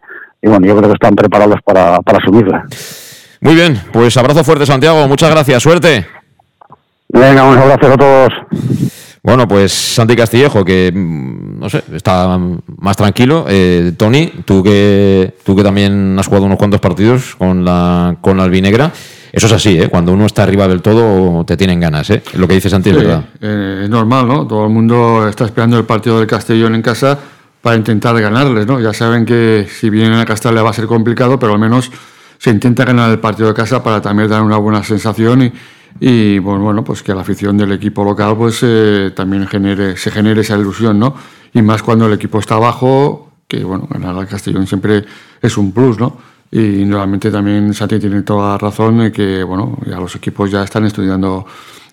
[0.42, 2.64] bueno, yo creo que están preparados para, para asumirla.
[3.40, 6.06] Muy bien, pues abrazo fuerte Santiago, muchas gracias, suerte.
[7.14, 8.32] Venga, un abrazo a todos.
[9.22, 12.38] Bueno, pues Santi Castillejo, que mm, no sé, está
[12.78, 13.46] más tranquilo.
[13.48, 18.36] Eh, Tony, tú que tú que también has jugado unos cuantos partidos con la con
[18.36, 18.92] la albinegra.
[19.32, 19.88] Eso es así, ¿eh?
[19.88, 22.22] Cuando uno está arriba del todo, te tienen ganas, ¿eh?
[22.34, 23.24] Lo que dice Santi es verdad.
[23.40, 24.46] Eh, es normal, ¿no?
[24.46, 27.18] Todo el mundo está esperando el partido del Castellón en casa
[27.62, 28.80] para intentar ganarles, ¿no?
[28.80, 31.90] Ya saben que si vienen a Castellón va a ser complicado, pero al menos
[32.38, 35.52] se intenta ganar el partido de casa para también dar una buena sensación y,
[36.00, 40.10] y pues, bueno, pues que la afición del equipo local pues eh, también genere, se
[40.10, 41.14] genere esa ilusión, ¿no?
[41.52, 45.04] Y más cuando el equipo está abajo, que bueno, ganar al Castellón siempre
[45.40, 46.16] es un plus, ¿no?
[46.50, 50.84] Y nuevamente también Santi tiene toda razón en que, bueno, ya los equipos ya están
[50.84, 51.46] estudiando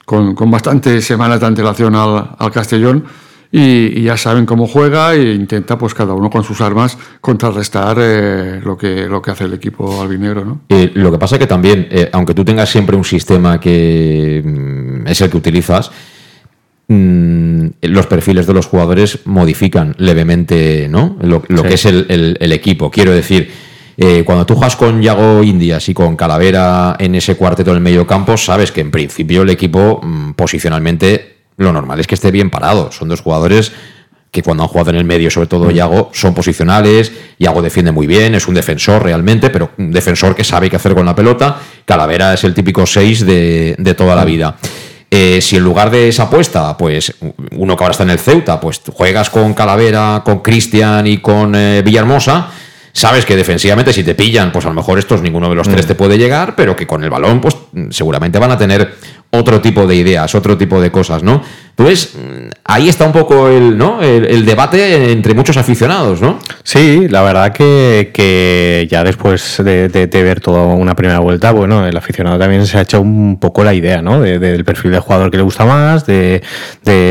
[0.05, 3.03] con, con bastantes semanas de antelación al, al Castellón
[3.51, 8.61] y, ya saben cómo juega e intenta pues cada uno con sus armas contrarrestar eh,
[8.63, 10.45] lo, que, lo que hace el equipo albinegro.
[10.45, 10.61] ¿no?
[10.69, 14.41] Eh, lo que pasa es que también, eh, aunque tú tengas siempre un sistema que
[14.43, 15.91] mm, es el que utilizas,
[16.87, 21.17] mm, los perfiles de los jugadores modifican levemente ¿no?
[21.21, 22.89] lo, que es el, el, equipo.
[22.89, 23.51] Quiero decir,
[24.25, 28.35] cuando tú juegas con Yago Indias y con Calavera en ese cuarteto del medio campo,
[28.35, 31.30] sabes que en principio el equipo mm, posicionalmente
[31.61, 32.91] lo normal es que esté bien parado.
[32.91, 33.71] Son dos jugadores
[34.31, 37.11] que cuando han jugado en el medio, sobre todo Yago, son posicionales.
[37.37, 40.95] Yago defiende muy bien, es un defensor realmente, pero un defensor que sabe qué hacer
[40.95, 41.57] con la pelota.
[41.83, 44.55] Calavera es el típico 6 de, toda la vida.
[45.09, 47.13] Eh, si en lugar de esa apuesta, pues
[47.57, 51.53] uno que ahora está en el Ceuta, pues juegas con Calavera, con Cristian y con
[51.53, 52.49] eh, Villahermosa,
[52.93, 55.83] sabes que defensivamente si te pillan, pues a lo mejor estos ninguno de los tres
[55.83, 55.87] mm.
[55.89, 57.57] te puede llegar, pero que con el balón, pues
[57.89, 58.95] seguramente van a tener
[59.31, 61.41] otro tipo de ideas, otro tipo de cosas, ¿no?
[61.69, 62.15] Entonces,
[62.65, 64.01] ahí está un poco el, ¿no?
[64.01, 66.37] el, debate entre muchos aficionados, ¿no?
[66.63, 72.37] Sí, la verdad que, ya después de, ver toda una primera vuelta, bueno, el aficionado
[72.37, 74.19] también se ha hecho un poco la idea, ¿no?
[74.21, 76.41] del perfil del jugador que le gusta más, de,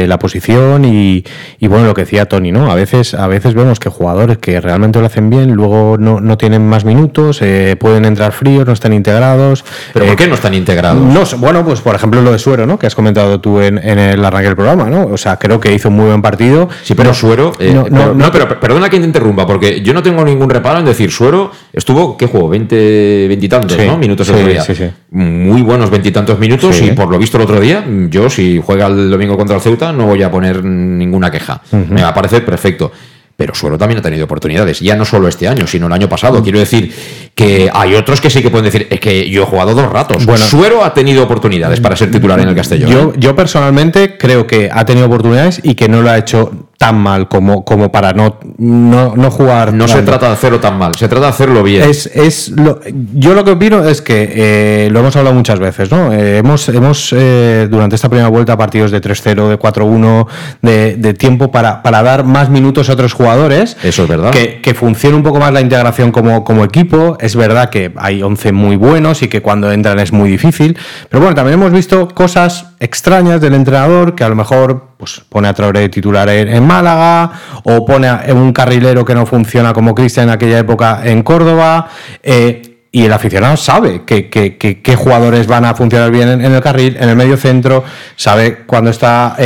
[0.06, 1.24] la posición y,
[1.62, 2.70] bueno, lo que decía Tony, ¿no?
[2.70, 6.68] A veces, a veces vemos que jugadores que realmente lo hacen bien, luego no, tienen
[6.68, 9.64] más minutos, eh, pueden entrar fríos, no están integrados.
[9.92, 11.00] ¿Pero por qué no están integrados?
[11.00, 12.78] No, bueno, pues por ejemplo, lo de Suero, ¿no?
[12.78, 15.06] Que has comentado tú en, el arranque del programa, ¿no?
[15.06, 16.68] O sea, creo que hizo un muy buen partido.
[16.82, 17.52] Sí, pero Suero.
[17.58, 21.10] Eh, no, pero, perdona que te interrumpa, porque yo no tengo ningún reparo en decir
[21.10, 22.48] Suero estuvo, ¿qué juego?
[22.48, 23.98] 20, veintitantos, ¿no?
[23.98, 24.62] Minutos el otro día.
[24.62, 24.74] Sí,
[25.10, 29.10] muy buenos veintitantos minutos y por lo visto el otro día, yo si juega el
[29.10, 31.62] domingo contra el Ceuta no voy a poner ninguna queja.
[31.72, 32.92] Me va a parecer perfecto
[33.40, 36.42] pero Suero también ha tenido oportunidades, ya no solo este año, sino el año pasado.
[36.42, 36.94] Quiero decir
[37.34, 40.26] que hay otros que sí que pueden decir, es que yo he jugado dos ratos.
[40.26, 42.90] Bueno, Suero ha tenido oportunidades para ser titular en el Castellón.
[42.90, 43.12] Yo, ¿eh?
[43.16, 47.28] yo personalmente creo que ha tenido oportunidades y que no lo ha hecho tan mal
[47.28, 49.74] como, como para no, no, jugar.
[49.74, 51.82] No se trata de hacerlo tan mal, se trata de hacerlo bien.
[51.82, 52.80] Es, es lo,
[53.12, 56.10] yo lo que opino es que eh, lo hemos hablado muchas veces, ¿no?
[56.10, 60.26] Eh, hemos hemos eh, durante esta primera vuelta partidos de 3-0, de 4-1,
[60.62, 63.76] de, de, tiempo para, para dar más minutos a otros jugadores.
[63.82, 64.30] Eso es verdad.
[64.30, 67.18] Que, que funcione un poco más la integración como, como equipo.
[67.20, 70.78] Es verdad que hay 11 muy buenos y que cuando entran es muy difícil.
[71.10, 75.48] Pero bueno, también hemos visto cosas extrañas del entrenador que a lo mejor pues, pone
[75.48, 77.32] a Traoré de titular en, Málaga
[77.64, 81.88] o pone un carrilero que no funciona como Cristian en aquella época en Córdoba.
[82.22, 87.08] Eh, y el aficionado sabe qué jugadores van a funcionar bien en, el carril, en
[87.08, 87.84] el medio centro,
[88.16, 89.36] sabe cuando está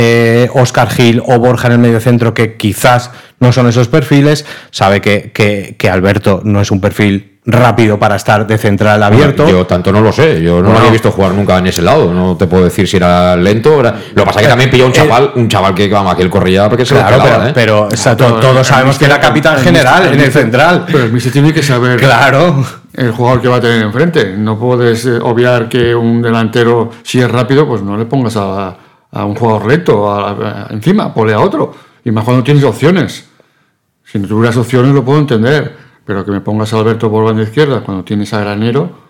[0.53, 4.47] Oscar eh, Gil o Borja en el medio centro que quizás no son esos perfiles,
[4.71, 5.31] sabe que,
[5.77, 9.47] que Alberto no es un perfil rápido para estar de central abierto.
[9.47, 12.11] yo tanto no lo sé, yo no lo había visto jugar nunca en ese lado,
[12.11, 13.83] no te puedo decir si era lento.
[13.83, 16.23] Lo que pasa es que también pilló un eh, chaval, un chaval que, vamos, que
[16.23, 17.51] él corría porque se claro, lo pero, ¿eh?
[17.53, 20.85] pero todos sabemos que era capitán general en el central.
[20.87, 22.63] Pero el se tiene que saber claro.
[22.93, 24.35] el jugador que va a tener enfrente.
[24.37, 28.75] No puedes eh, obviar que un delantero, si es rápido, pues no le pongas a,
[29.11, 31.75] a un jugador lento encima, ponle a otro.
[32.03, 33.27] Y más cuando tienes opciones.
[34.03, 37.43] Si no tuvieras opciones lo puedo entender, pero que me pongas a Alberto por banda
[37.43, 39.03] izquierda cuando tienes a Granero,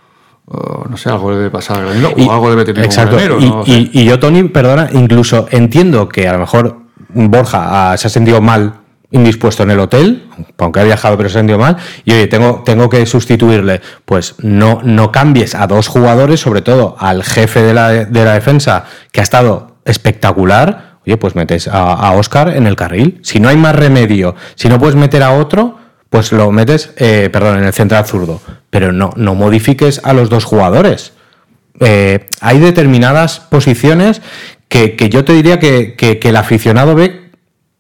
[0.90, 3.16] no sé, algo debe pasar a Granero o algo debe tener exacto.
[3.16, 3.40] Granero.
[3.40, 3.60] Y, ¿no?
[3.62, 6.78] O sea, y- y yo, Tony, perdona, incluso entiendo que a lo mejor
[7.10, 8.74] Borja ah, se ha sentido mal,
[9.12, 10.28] indispuesto en el hotel,
[10.58, 13.82] aunque ha viajado pero se ha sentido mal, y oye, tengo, tengo que sustituirle.
[14.04, 18.34] Pues no, no cambies a dos jugadores, sobre todo al jefe de la, de la
[18.34, 20.96] defensa, que ha estado espectacular.
[21.08, 23.20] Oye, pues metes a, a Oscar en el carril.
[23.24, 25.78] Si no hay más remedio, si no puedes meter a otro,
[26.16, 28.40] pues lo metes, eh, perdón, en el central zurdo.
[28.70, 31.12] Pero no, no modifiques a los dos jugadores
[31.82, 34.22] eh, hay determinadas posiciones
[34.70, 37.32] que, que yo te diría que, que- que el aficionado ve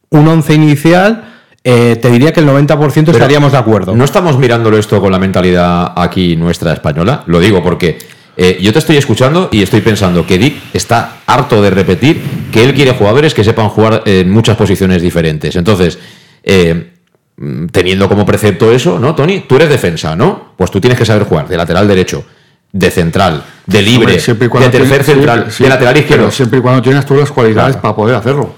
[0.09, 3.95] un once inicial, eh, te diría que el 90% estaríamos de acuerdo.
[3.95, 7.23] ¿No estamos mirándolo esto con la mentalidad aquí nuestra española?
[7.27, 7.97] Lo digo porque
[8.35, 12.21] eh, yo te estoy escuchando y estoy pensando que Dick está harto de repetir
[12.51, 15.55] que él quiere jugadores que sepan jugar en muchas posiciones diferentes.
[15.55, 15.97] Entonces,
[16.43, 16.91] eh,
[17.71, 19.41] teniendo como precepto eso, ¿no, Tony?
[19.47, 20.53] Tú eres defensa, ¿no?
[20.55, 22.23] Pues tú tienes que saber jugar de lateral derecho,
[22.71, 26.31] de central, de libre, Hombre, de tercer tienes- central, de lateral izquierdo.
[26.31, 28.53] siempre y cuando tienes tú las cualidades para poder hacerlo.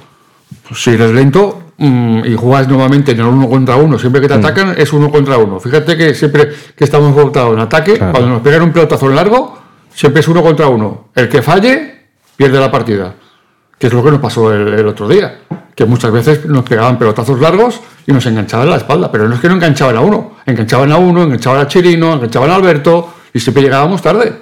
[0.68, 4.24] Pues si eres lento mm, y juegas nuevamente en el uno contra uno, siempre Mm.
[4.24, 5.60] que te atacan es uno contra uno.
[5.60, 8.12] Fíjate que siempre que estamos voltados en ataque, Claro.
[8.14, 9.60] cuando nos pegan un pelotazo largo,
[9.94, 11.10] siempre es uno contra uno.
[11.16, 13.14] El que falle, pierde la partida.
[13.78, 15.40] Que es lo que nos pasó el, el otro día.
[15.78, 19.12] Que muchas veces nos pegaban pelotazos largos y nos enganchaban la espalda.
[19.12, 20.38] Pero no es que no enganchaban a uno.
[20.44, 24.34] Enganchaban a uno, enganchaban a Chirino, enganchaban a Alberto y siempre llegábamos tarde.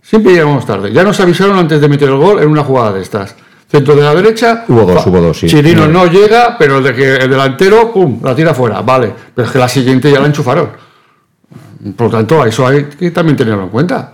[0.00, 0.90] Siempre llegamos tarde.
[0.94, 3.36] Ya nos avisaron antes de meter el gol en una jugada de estas.
[3.68, 4.64] Centro de la derecha.
[4.66, 5.46] Hubo dos, hubo dos, sí.
[5.46, 8.80] Chirino no llega, pero el, de que el delantero, pum, la tira fuera.
[8.80, 9.12] Vale.
[9.34, 10.70] Pero es que la siguiente ya la enchufaron.
[11.94, 14.12] Por lo tanto, a eso hay que también tenerlo en cuenta.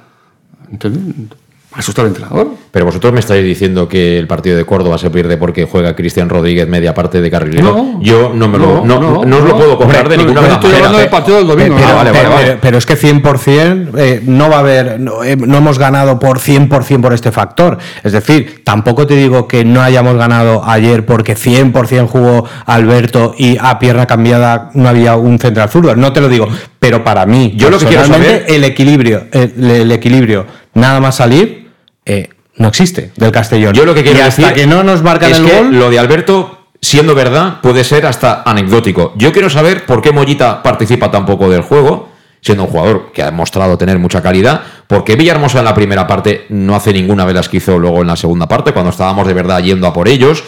[1.75, 2.49] A eso está el entrenador.
[2.71, 6.29] Pero vosotros me estáis diciendo que el partido de Córdoba se pierde porque juega Cristian
[6.29, 7.65] Rodríguez media parte de carrilero.
[7.75, 8.01] No.
[8.03, 10.53] Yo no me lo, no, No, no, no os lo puedo comprar de ninguna las
[10.53, 11.77] estoy hablando del partido del domingo.
[11.77, 11.95] Pero, ¿no?
[11.97, 12.47] vale, pero- vale.
[12.47, 16.19] pero- pero es que 100% eh, no va a haber, no, eh, no hemos ganado
[16.19, 17.79] por 100% por este factor.
[18.03, 23.57] Es decir, tampoco te digo que no hayamos ganado ayer porque 100% jugó Alberto y
[23.61, 25.95] a pierna cambiada no había un central zurdo.
[25.97, 29.71] No te lo digo, pero para mí, Yo lo que quiero saber- el equilibrio, el,
[29.71, 31.62] el equilibrio, nada más salir,
[32.05, 33.75] eh, no existe del Castellón.
[33.75, 35.79] Yo lo que quiero y hasta decir que no nos marcan es el que gol,
[35.79, 39.13] lo de Alberto, siendo verdad, puede ser hasta anecdótico.
[39.17, 42.11] Yo quiero saber por qué Mollita participa tan poco del juego,
[42.41, 44.63] siendo un jugador que ha demostrado tener mucha calidad.
[44.87, 48.03] ¿Por qué Villahermosa en la primera parte no hace ninguna de las que hizo luego
[48.03, 50.45] en la segunda parte, cuando estábamos de verdad yendo a por ellos?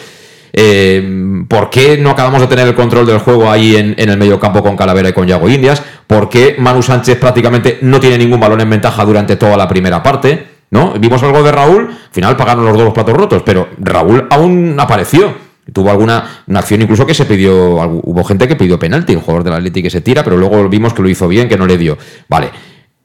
[0.57, 4.17] Eh, ¿Por qué no acabamos de tener el control del juego ahí en, en el
[4.17, 5.81] medio campo con Calavera y con Yago Indias?
[6.07, 10.03] ¿Por qué Manu Sánchez prácticamente no tiene ningún balón en ventaja durante toda la primera
[10.03, 10.54] parte?
[10.75, 10.93] ¿No?
[10.99, 14.75] Vimos algo de Raúl, al final pagaron los dos los platos rotos, pero Raúl aún
[14.79, 15.33] apareció.
[15.73, 19.43] Tuvo alguna una acción incluso que se pidió, hubo gente que pidió penalti, el jugador
[19.43, 21.77] del Atleti que se tira, pero luego vimos que lo hizo bien, que no le
[21.77, 21.97] dio.
[22.29, 22.51] Vale,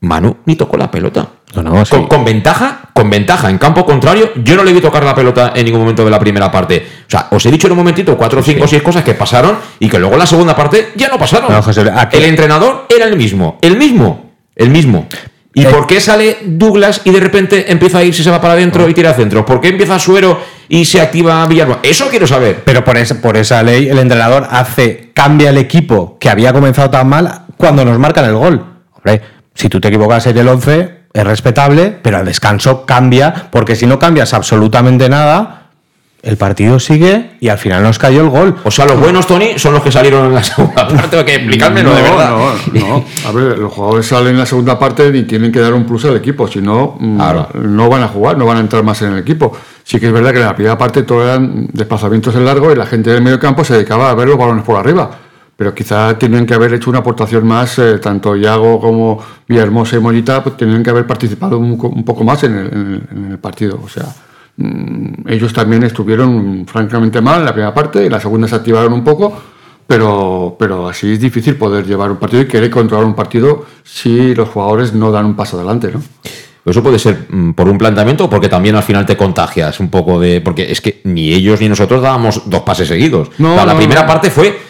[0.00, 1.26] Manu ni tocó la pelota.
[1.54, 1.90] No, no, sí.
[1.92, 5.52] con, con ventaja, con ventaja en campo contrario, yo no le vi tocar la pelota
[5.56, 6.87] en ningún momento de la primera parte.
[7.06, 9.88] O sea, os he dicho en un momentito cuatro, cinco, seis cosas que pasaron y
[9.88, 11.50] que luego en la segunda parte ya no pasaron.
[11.50, 15.06] No, José, aquí- El entrenador era el mismo, el mismo, el mismo.
[15.52, 18.88] ¿Y por qué sale Douglas y de repente empieza a irse, se va para adentro
[18.88, 19.44] y tira centro?
[19.44, 21.78] ¿Por qué empieza Suero y se activa Villarmo?
[21.82, 22.62] Eso quiero saber.
[22.64, 26.90] Pero por esa, por esa ley, el entrenador hace, cambia el equipo que había comenzado
[26.90, 28.64] tan mal cuando nos marcan el gol.
[28.92, 29.22] Hombre,
[29.54, 33.86] si tú te equivocas en el 11, es respetable, pero al descanso cambia, porque si
[33.86, 35.60] no cambias absolutamente nada,
[36.22, 38.56] el partido sigue y al final nos cayó el gol.
[38.64, 41.09] O sea, los buenos, Tony, son los que salieron en la segunda parte.
[41.09, 42.30] Tengo que explicármelo de verdad.
[42.30, 43.04] No, no.
[43.28, 46.04] A ver, los jugadores salen en la segunda parte y tienen que dar un plus
[46.04, 47.48] al equipo, si no, mm, Claro.
[47.54, 49.56] no van a jugar, no van a entrar más en el equipo.
[49.83, 52.76] Sí que es verdad que en la primera parte todo eran desplazamientos en largo y
[52.76, 55.11] la gente del medio campo se dedicaba a ver los balones por arriba.
[55.56, 60.00] Pero quizá tenían que haber hecho una aportación más, eh, tanto Iago como Villahermosa y
[60.00, 62.66] Mollita, pues tenían que haber participado un, un poco más en el,
[63.12, 63.78] en el- partido.
[63.85, 64.04] O sea,
[65.27, 69.05] ellos también estuvieron francamente mal en la primera parte y la segunda se activaron un
[69.05, 69.33] poco,
[69.87, 74.35] pero, pero así es difícil poder llevar un partido y querer controlar un partido si
[74.35, 76.01] los jugadores no dan un paso adelante, ¿no?
[76.62, 79.88] Eso puede ser mm, por un planteamiento o porque también al final te contagias un
[79.88, 80.42] poco de.
[80.42, 83.31] Porque es que ni ellos ni nosotros dábamos dos pases seguidos.
[83.38, 84.07] No, O sea, la no, primera no.
[84.07, 84.61] parte fue.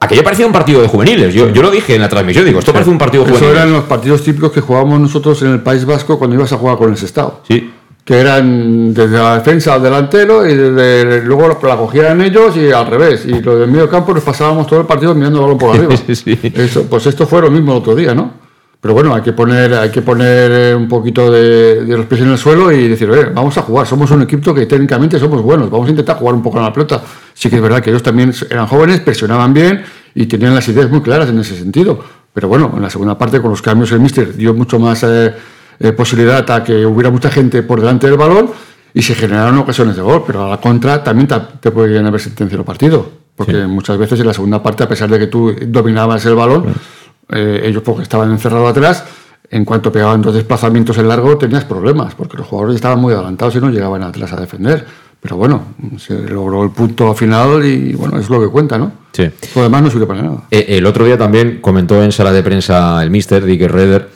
[0.00, 1.34] Aquello parecía un partido de juveniles.
[1.34, 2.44] Yo, yo lo dije en la transmisión.
[2.44, 3.56] Digo, esto parece un partido Eso juvenil.
[3.56, 6.78] eran los partidos típicos que jugábamos nosotros en el País Vasco cuando ibas a jugar
[6.78, 7.40] con el Sestao.
[7.46, 7.72] Sí.
[8.12, 12.86] Que eran desde la defensa al delantero y desde, luego la cogían ellos y al
[12.86, 13.24] revés.
[13.24, 15.94] Y lo del medio campo nos pasábamos todo el partido mirando el balón por arriba.
[16.14, 16.38] Sí.
[16.54, 18.34] Eso, pues esto fue lo mismo el otro día, ¿no?
[18.82, 22.32] Pero bueno, hay que poner, hay que poner eh, un poquito de, los pies en
[22.32, 25.70] el suelo y decir, oye, vamos a jugar, somos un equipo que técnicamente somos buenos,
[25.70, 27.02] vamos a intentar jugar un poco en la pelota.
[27.32, 29.82] Sí que es verdad que ellos también eran jóvenes, presionaban bien
[30.14, 31.98] y tenían las ideas muy claras en ese sentido.
[32.34, 35.32] Pero bueno, en la segunda parte con los cambios el Mister dio mucho más eh,
[35.82, 38.50] eh, posibilidad a que hubiera mucha gente por delante del balón
[38.94, 41.28] y se generaron ocasiones de gol, pero a la contra también
[41.60, 43.10] te, podrían haber sentenciado el partido.
[43.34, 46.66] Porque muchas veces en la segunda parte, a pesar de que tú dominabas el balón,
[47.30, 49.04] eh, ellos porque estaban encerrados atrás,
[49.50, 53.56] en cuanto pegaban dos desplazamientos en largo tenías problemas, porque los jugadores estaban muy adelantados
[53.56, 54.86] y no llegaban atrás a defender.
[55.20, 55.62] Pero bueno,
[55.98, 58.92] se logró el punto final y bueno, es lo que cuenta, ¿no?
[59.12, 59.30] Sí.
[59.54, 60.42] Lo demás no sirve para nada.
[60.50, 64.08] Eh, el otro día también comentó en sala de prensa el mister, Dick Redder,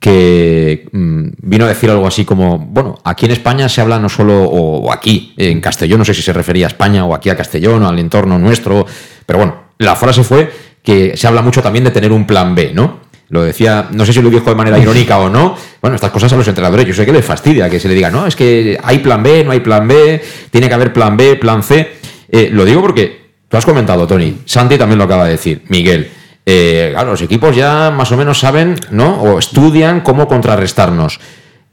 [0.00, 4.08] que mm, vino a decir algo así como, bueno, aquí en España se habla no
[4.08, 7.36] solo, o, aquí, en Castellón, no sé si se refería a España o aquí a
[7.36, 8.86] Castellón o al entorno nuestro,
[9.24, 10.50] pero bueno, la frase fue
[10.82, 13.06] que se habla mucho también de tener un plan B, ¿no?
[13.28, 15.56] Lo decía, no sé si lo dijo de manera irónica o no.
[15.80, 18.08] Bueno, estas cosas a los entrenadores, yo sé que les fastidia que se le diga,
[18.08, 21.34] no, es que hay plan B, no hay plan B, tiene que haber plan B,
[21.34, 21.96] plan C.
[22.30, 26.08] Eh, lo digo porque tú has comentado, Tony, Santi también lo acaba de decir, Miguel.
[26.48, 29.20] Eh, claro, los equipos ya más o menos saben, ¿no?
[29.20, 31.18] O estudian cómo contrarrestarnos.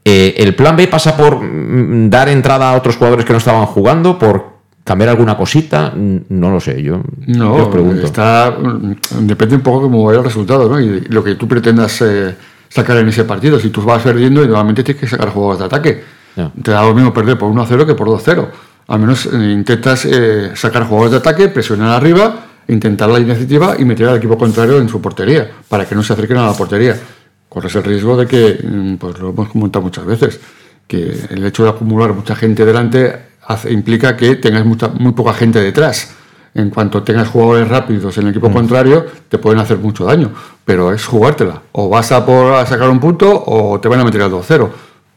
[0.04, 3.66] Eh, ¿El plan B pasa por mm, dar entrada a otros jugadores que no estaban
[3.66, 4.18] jugando?
[4.18, 4.52] ¿Por
[4.82, 8.04] cambiar alguna cosita, no lo sé, yo, no, pregunto.
[8.04, 10.78] Está, mm, depende un poco cómo vaya el resultado, ¿no?
[10.78, 12.34] Y lo que tú pretendas eh,
[12.68, 13.58] sacar en ese partido.
[13.58, 16.04] Si tú vas perdiendo, nuevamente tienes que sacar jugadores de ataque.
[16.62, 18.48] Te da lo mismo perder por 1-0 que por 2-0.
[18.88, 20.06] Al menos eh, intentas
[20.54, 22.34] sacar jugadores de ataque, presionar arriba,
[22.68, 26.12] intentar la iniciativa y meter al equipo contrario en su portería, para que no se
[26.12, 26.96] acerquen a la portería.
[27.48, 30.40] Corres el riesgo de que, mm, pues lo hemos comentado muchas veces,
[30.86, 33.34] que el hecho de acumular mucha gente delante
[33.70, 36.14] implica que tengas mucha, muy poca gente detrás.
[36.54, 38.52] En cuanto tengas jugadores rápidos en el equipo mm.
[38.52, 40.32] contrario, te pueden hacer mucho daño.
[40.64, 41.62] Pero es jugártela.
[41.72, 44.70] O vas a, por, a sacar un punto o te van a meter al 2-0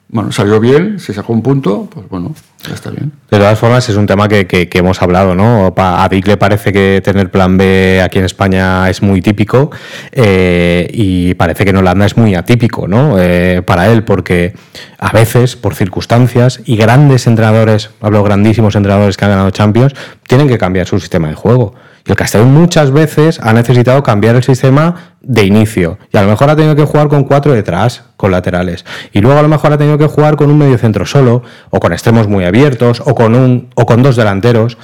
[0.09, 2.33] bueno, salió bien, se sacó un punto, pues bueno,
[2.65, 3.11] ya está bien.
[3.29, 5.73] De todas formas, es un tema que, que, hemos hablado, ¿no?
[5.75, 9.69] A Vic le parece que tener plan B aquí en España es muy típico
[10.13, 13.19] eh, y parece que en Holanda es muy atípico, ¿no?
[13.19, 14.53] Eh, para él, porque
[14.97, 19.93] a veces, por circunstancias, y grandes entrenadores, hablo grandísimos entrenadores que han ganado Champions,
[20.25, 21.75] tienen que cambiar su sistema de juego.
[22.07, 25.99] El Castellón muchas veces ha necesitado cambiar el sistema de inicio.
[26.11, 28.85] Y a lo mejor ha tenido que jugar con cuatro detrás, con laterales.
[29.11, 31.79] Y luego a lo mejor ha tenido que jugar con un medio centro solo, o
[31.79, 34.77] con extremos muy abiertos, o con, un, o con dos delanteros.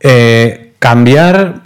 [0.00, 1.62] Eh, cambiar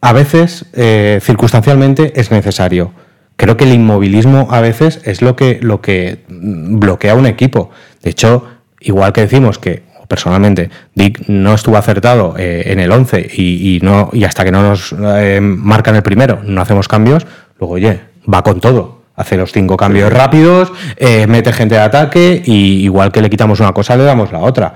[0.00, 2.92] a veces, eh, circunstancialmente, es necesario.
[3.34, 7.70] Creo que el inmovilismo a veces es lo que, lo que bloquea un equipo.
[8.02, 8.46] De hecho,
[8.80, 14.10] igual que decimos que personalmente, Dick no estuvo acertado eh, en el 11 y, no,
[14.12, 17.26] y hasta que no nos eh, marcan el primero no hacemos cambios,
[17.58, 18.00] luego, oye,
[18.32, 18.96] va con todo.
[19.14, 23.60] Hace los cinco cambios rápidos, eh, mete gente de ataque y igual que le quitamos
[23.60, 24.74] una cosa, le damos la otra.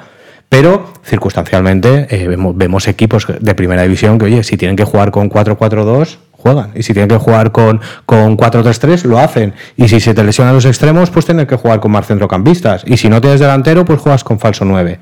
[0.48, 5.30] Pero circunstancialmente vemos, vemos, equipos de primera división que, oye, si tienen que jugar con
[5.30, 6.72] 4-4-2, juegan.
[6.74, 9.54] Y si tienen que jugar con, con 4-3-3, lo hacen.
[9.76, 12.82] Y si se te lesionan los extremos, pues tienen que jugar con más centrocampistas.
[12.86, 14.98] Y si no tienes delantero, pues juegas con falso 9.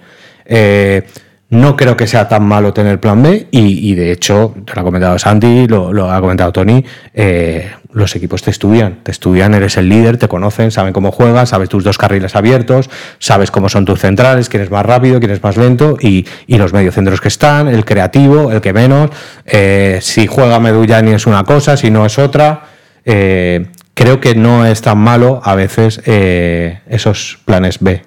[0.49, 1.07] Eh,
[1.51, 4.85] no creo que sea tan malo tener plan B y, de hecho, te lo ha
[4.85, 6.85] comentado Santi, lo, ha comentado Tony,
[7.15, 11.49] eh, los equipos te estudian, te estudian, eres el líder, te conocen, saben cómo juegas,
[11.49, 15.31] sabes tus dos carriles abiertos, sabes cómo son tus centrales, quién es más rápido, quién
[15.31, 19.11] es más lento y, los mediocentros que están, el creativo, el que menos,
[19.47, 22.65] eh, si juega Medullani es una cosa, si no es otra.
[23.05, 28.03] creo que no es tan malo a veces esos planes B.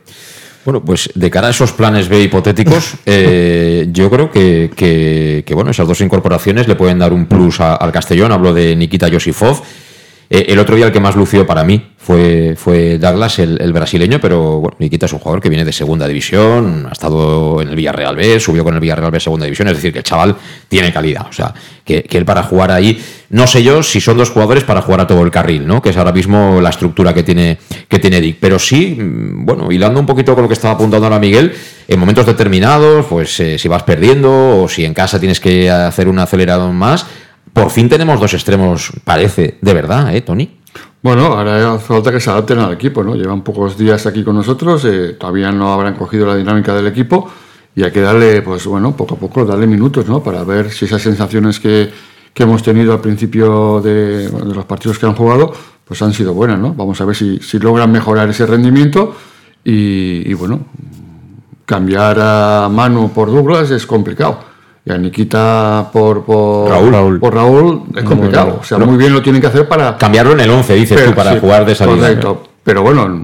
[0.63, 5.87] Bueno, pues de cara a esos planes B hipotéticos, eh, yo creo que, bueno, esas
[5.87, 8.31] dos incorporaciones le pueden dar un plus al Castellón.
[8.31, 9.61] Hablo de Nikita Yosifov.
[10.33, 14.21] Eh, el otro día el que más lució para mí fue, fue Douglas, el, brasileño,
[14.21, 17.75] pero bueno, Nikita es un jugador que viene de segunda división, ha estado en el
[17.75, 20.37] Villarreal B, subió con el Villarreal B segunda división, es decir, que el chaval
[20.69, 21.27] tiene calidad.
[21.29, 21.53] O sea,
[21.83, 22.97] que, él para jugar ahí,
[23.29, 25.81] no sé yo si son dos jugadores para jugar a todo el carril, ¿no?
[25.81, 27.57] Que es ahora mismo la estructura que tiene,
[27.89, 28.37] que tiene Dick.
[28.39, 31.53] Pero sí, mm, bueno, hilando un poquito con lo que estaba apuntando ahora Miguel,
[31.89, 36.07] en momentos determinados, pues eh, si vas perdiendo o si en casa tienes que hacer
[36.07, 37.05] un acelerado más,
[37.53, 40.57] por fin tenemos dos extremos, parece, de verdad, ¿eh, Tony?
[41.01, 43.15] Bueno, ahora hace falta que se adapten al equipo, ¿no?
[43.15, 47.29] Llevan pocos días aquí con nosotros, eh, todavía no habrán cogido la dinámica del equipo
[47.75, 50.21] y hay que darle, pues bueno, poco a poco, darle minutos, ¿no?
[50.21, 51.89] Para ver si esas sensaciones que,
[52.33, 55.51] que hemos tenido al principio de, los partidos que han jugado,
[55.85, 56.73] pues han sido buenas, ¿no?
[56.73, 59.15] Vamos a ver si, si logran mejorar ese rendimiento
[59.63, 60.61] y, bueno,
[61.65, 64.50] cambiar a Manu por Douglas es complicado.
[64.83, 67.19] Y a Nikita por, por Raúl.
[67.19, 68.59] por Raúl es complicado.
[68.61, 69.97] O sea, muy bien lo tienen que hacer para.
[69.97, 72.07] Cambiarlo en el 11, dices tú, para jugar de salida.
[72.07, 72.43] Correcto.
[72.63, 73.21] Pero bueno,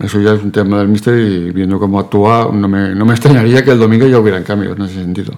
[0.00, 3.14] eso ya es un tema del mister y viendo cómo actúa, no me, no me
[3.14, 5.34] extrañaría que el domingo ya hubieran cambios en ese sentido.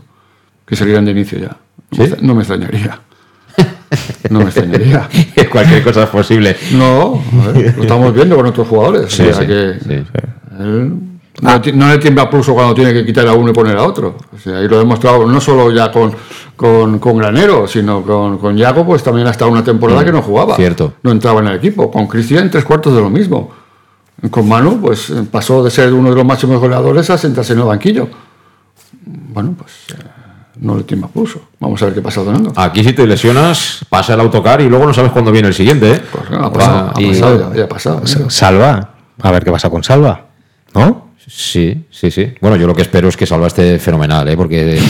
[0.66, 1.56] Que salieran de inicio ya.
[2.20, 3.00] No me extrañaría.
[4.30, 5.08] No me extrañaría.
[5.50, 6.56] Cualquier cosa es posible.
[6.72, 7.22] No,
[7.76, 9.20] lo estamos viendo con otros jugadores.
[9.20, 9.76] o sea que
[10.58, 14.16] él no, le tiembla pulso cuando tiene que quitar a uno y poner a otro.
[14.34, 16.14] O sea, y lo he demostrado no solo ya con,
[16.54, 20.56] con, con Granero, sino con, con Yago, pues también hasta una temporada que no jugaba.
[20.56, 20.94] Cierto.
[21.02, 21.90] No entraba en el equipo.
[21.90, 23.50] Con Cristian, tres cuartos de lo mismo.
[24.30, 27.64] Con Manu, pues pasó de ser uno de los máximos goleadores a sentarse en el
[27.64, 28.08] banquillo.
[29.04, 30.04] Bueno, pues eh,
[30.60, 31.40] no le tiembla pulso.
[31.58, 32.52] Vamos a ver qué pasa donando.
[32.54, 35.92] Aquí si te lesionas, pasa el autocar y luego no sabes cuándo viene el siguiente.
[35.92, 36.02] ¿eh?
[36.12, 38.02] Pues, ha pasado, ha pasado, ya, ha pasado.
[38.30, 38.90] Salva.
[39.20, 40.26] A ver qué pasa con Salva.
[40.74, 41.01] ¿No?
[41.26, 42.32] Sí, sí, sí.
[42.40, 44.36] Bueno, yo lo que espero es que Salva esté fenomenal, ¿eh?
[44.36, 44.80] porque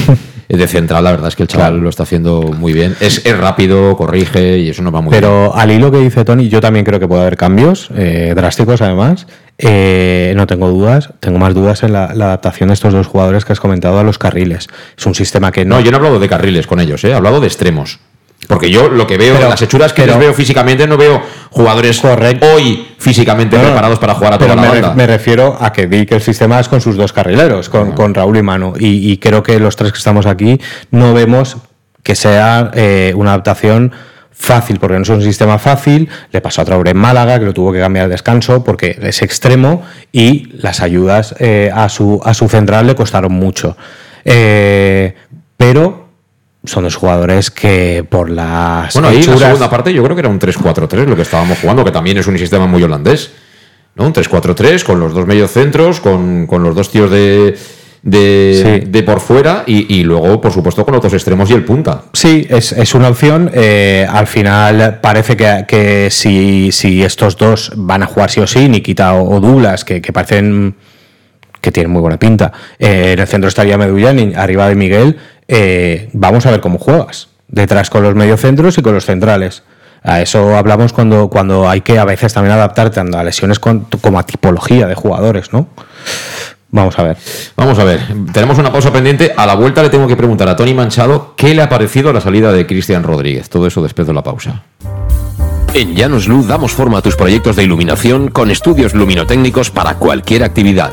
[0.48, 2.96] de, central la verdad es que el chaval lo está haciendo muy bien.
[3.00, 5.20] Es, rápido, corrige y eso nos va muy bien.
[5.20, 8.80] Pero al hilo que dice Tony, yo también creo que puede haber cambios eh, drásticos
[8.80, 9.26] además.
[9.58, 13.52] Eh, no tengo dudas, tengo más dudas en la, adaptación de estos dos jugadores que
[13.52, 14.68] has comentado a los carriles.
[14.96, 15.76] Es un sistema que no...
[15.76, 17.10] No, yo no he hablado de carriles con ellos, ¿eh?
[17.10, 18.00] he hablado de extremos.
[18.48, 22.02] Porque yo lo que veo, en las hechuras que les veo físicamente, no veo jugadores
[22.04, 24.94] hoy físicamente preparados para jugar a toda la me, banda.
[24.94, 28.14] me refiero a que vi que el sistema es con sus dos carrileros, con, con
[28.14, 28.74] Raúl y Manu.
[28.78, 31.56] Y, creo que los tres que estamos aquí no vemos
[32.02, 33.92] que sea eh, una adaptación
[34.32, 36.08] fácil, porque no es un sistema fácil.
[36.32, 39.22] Le pasó a Traoré en Málaga, que lo tuvo que cambiar al descanso, porque es
[39.22, 43.76] extremo y las ayudas eh, a, su, a su central le costaron mucho.
[44.24, 45.14] Eh,
[45.56, 46.01] pero
[46.64, 50.28] son dos jugadores que por las bueno ahí la segunda parte yo creo que era
[50.28, 53.30] un 3-4-3 lo que estábamos jugando que también es un sistema muy holandés
[53.96, 54.06] ¿no?
[54.06, 57.56] un 3-4-3 con los dos mediocentros con, con los dos tíos de
[58.02, 62.02] de, por fuera y, luego, por supuesto, con otros extremos y el punta.
[62.12, 63.50] Sí, es, una opción.
[63.54, 68.46] Eh, al final parece que, que si, si, estos dos van a jugar sí o
[68.46, 70.74] sí, Nikita o, o Douglas, que, que, parecen
[71.60, 72.52] que tienen muy buena pinta.
[72.78, 75.16] Eh, en el centro estaría Medullán, arriba de Miguel.
[75.54, 77.28] Eh, vamos a ver cómo juegas.
[77.46, 79.62] Detrás con los mediocentros y con los centrales.
[80.02, 84.22] A eso hablamos cuando, cuando hay que a veces también adaptarte a lesiones como a
[84.22, 85.68] tipología de jugadores, ¿no?
[86.70, 87.18] Vamos a ver.
[87.54, 88.00] Vamos a ver.
[88.32, 89.34] Tenemos una pausa pendiente.
[89.36, 92.22] A la vuelta le tengo que preguntar a Tony Manchado qué le ha parecido la
[92.22, 93.50] salida de Cristian Rodríguez.
[93.50, 94.62] Todo eso después de la pausa.
[95.74, 100.44] En Llanos Luz damos forma a tus proyectos de iluminación con estudios luminotécnicos para cualquier
[100.44, 100.92] actividad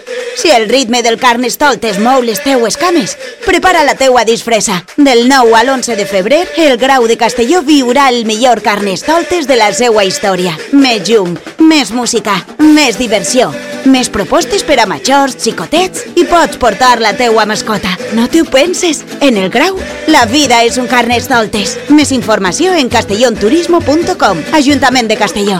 [0.35, 4.81] Si el ritme del carnestoltes mou les teues cames, prepara la teua disfressa.
[4.95, 9.57] Del 9 al 11 de febrer, el Grau de Castelló viurà el millor carnestoltes de
[9.59, 10.55] la seua història.
[10.71, 13.51] Més llum, més música, més diversió,
[13.85, 17.97] més propostes per a majors, xicotets i pots portar la teua mascota.
[18.15, 19.03] No t'ho penses?
[19.19, 19.77] En el Grau,
[20.07, 21.77] la vida és un carnestoltes.
[21.89, 24.43] Més informació en castellonturismo.com.
[24.53, 25.59] Ajuntament de Castelló.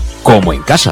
[0.23, 0.91] como en casa.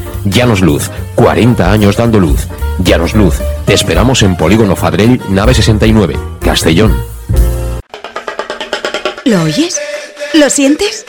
[0.25, 2.47] Llanos Luz, 40 años dando luz.
[2.83, 6.95] Llanos Luz, te esperamos en Polígono Fadrell, nave 69, Castellón.
[9.25, 9.79] ¿Lo oyes?
[10.33, 11.05] ¿Lo sientes?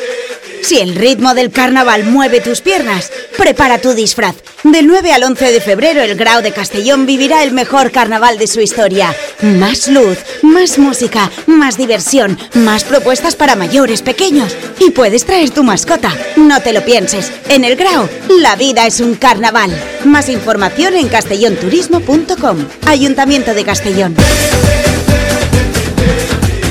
[0.63, 4.37] Si el ritmo del carnaval mueve tus piernas, prepara tu disfraz.
[4.63, 8.47] Del 9 al 11 de febrero, el Grau de Castellón vivirá el mejor carnaval de
[8.47, 9.13] su historia.
[9.43, 14.57] Más luz, más música, más diversión, más propuestas para mayores, pequeños.
[14.79, 16.17] Y puedes traer tu mascota.
[16.37, 17.33] No te lo pienses.
[17.49, 18.09] En el Grau,
[18.39, 19.71] la vida es un carnaval.
[20.05, 22.59] Más información en castellonturismo.com.
[22.87, 24.15] Ayuntamiento de Castellón.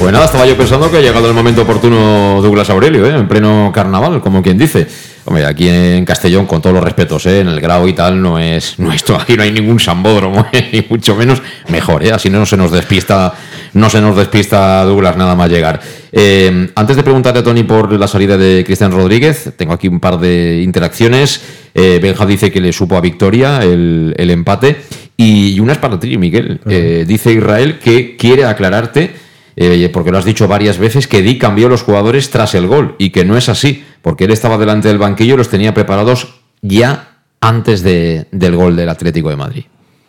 [0.01, 3.15] Pues nada, estaba yo pensando que ha llegado el momento oportuno Douglas Aurelio, ¿eh?
[3.15, 4.87] en pleno carnaval, como quien dice.
[5.25, 7.41] Hombre, aquí en Castellón, con todos los respetos, ¿eh?
[7.41, 10.69] en el grado y tal, no es, no esto, aquí no hay ningún sambódromo, ¿eh?
[10.73, 12.11] ni mucho menos mejor, ¿eh?
[12.11, 13.31] así no se nos despista,
[13.73, 15.79] no se nos despista Douglas nada más llegar.
[16.11, 19.99] Eh, antes de preguntarle a Tony por la salida de Cristian Rodríguez, tengo aquí un
[19.99, 21.41] par de interacciones.
[21.75, 24.81] Benja dice que le supo a Victoria el, el empate.
[25.15, 26.59] Y una es para ti, Miguel.
[27.07, 31.69] Dice Israel que quiere aclararte eh, porque lo has dicho varias veces, que Di cambió
[31.69, 34.97] los jugadores tras el gol y que no es así, porque él estaba delante del
[34.97, 39.63] banquillo y los tenía preparados ya antes de, del gol del Atlético de Madrid.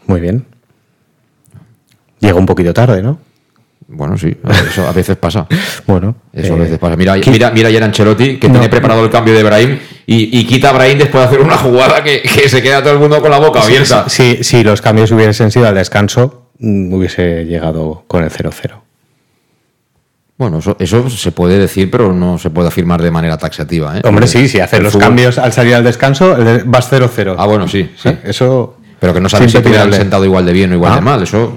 [0.06, 0.44] Muy bien.
[2.20, 3.18] Llegó un poquito tarde, ¿no?
[3.88, 4.34] Bueno, sí,
[4.70, 5.46] eso a veces pasa.
[5.86, 6.96] bueno, eso a eh, veces pasa.
[6.96, 8.54] Mira, mira, mira ayer Ancelotti, que No.
[8.54, 11.56] tiene preparado el cambio de Brahim y, y quita a Brahim después de hacer una
[11.58, 14.08] jugada que, que se queda todo el mundo con la boca abierta.
[14.08, 18.81] Si, si- si los cambios hubiesen sido al descanso, mm, hubiese llegado con el 0-0.
[20.42, 23.96] Bueno, eso, eso se puede decir, pero no se puede afirmar de manera taxativa.
[23.98, 24.02] ¿eh?
[24.04, 26.36] Hombre, sí, si haces el los fútbol- cambios al salir al descanso,
[26.66, 27.36] vas 0-0.
[27.38, 28.10] Ah, bueno, sí, sí.
[28.24, 28.76] Eso.
[28.98, 30.96] Pero que no sabes si te hubieran sentado igual de bien o igual Ah.
[30.96, 31.22] de mal.
[31.22, 31.56] Eso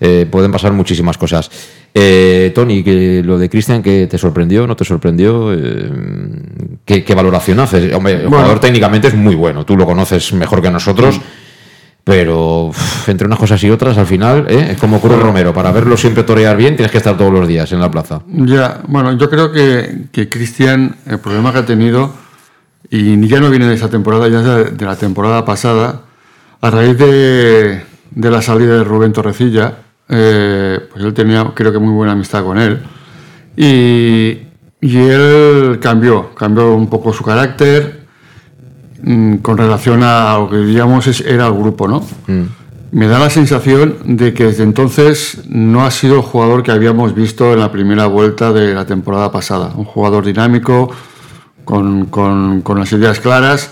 [0.00, 1.48] eh, pueden pasar muchísimas cosas.
[1.94, 5.90] Eh, Tony, que lo de Cristian, que te sorprendió, no te sorprendió, Eh,
[6.84, 7.92] ¿qué, qué valoración haces?
[7.94, 8.36] Hombre, el Bueno.
[8.38, 11.20] jugador técnicamente es muy bueno, tú lo conoces mejor que nosotros.
[12.04, 12.72] Pero
[13.06, 14.72] entre unas cosas y otras, al final, ¿eh?
[14.72, 15.54] es como Cruz Romero.
[15.54, 18.22] Para verlo siempre torear bien, tienes que estar todos los días en la plaza.
[18.26, 22.12] Ya, bueno, yo creo que, que Cristian, el problema que ha tenido,
[22.90, 26.00] y ya no viene de esa temporada, ya es de, de la temporada pasada,
[26.60, 29.74] a raíz de, de la salida de Rubén Torrecilla,
[30.08, 32.82] eh, pues él tenía, creo que muy buena amistad con él.
[33.56, 34.38] Y,
[34.80, 38.01] y él cambió, cambió un poco su carácter
[39.02, 42.00] mm, con relación a lo que diríamos era el grupo, ¿no?
[42.26, 42.42] Mm.
[42.92, 47.14] Me da la sensación de que desde entonces no ha sido el jugador que habíamos
[47.14, 49.72] visto en la primera vuelta de la temporada pasada.
[49.74, 50.90] Un jugador dinámico,
[51.64, 53.70] con, con, con las ideas claras.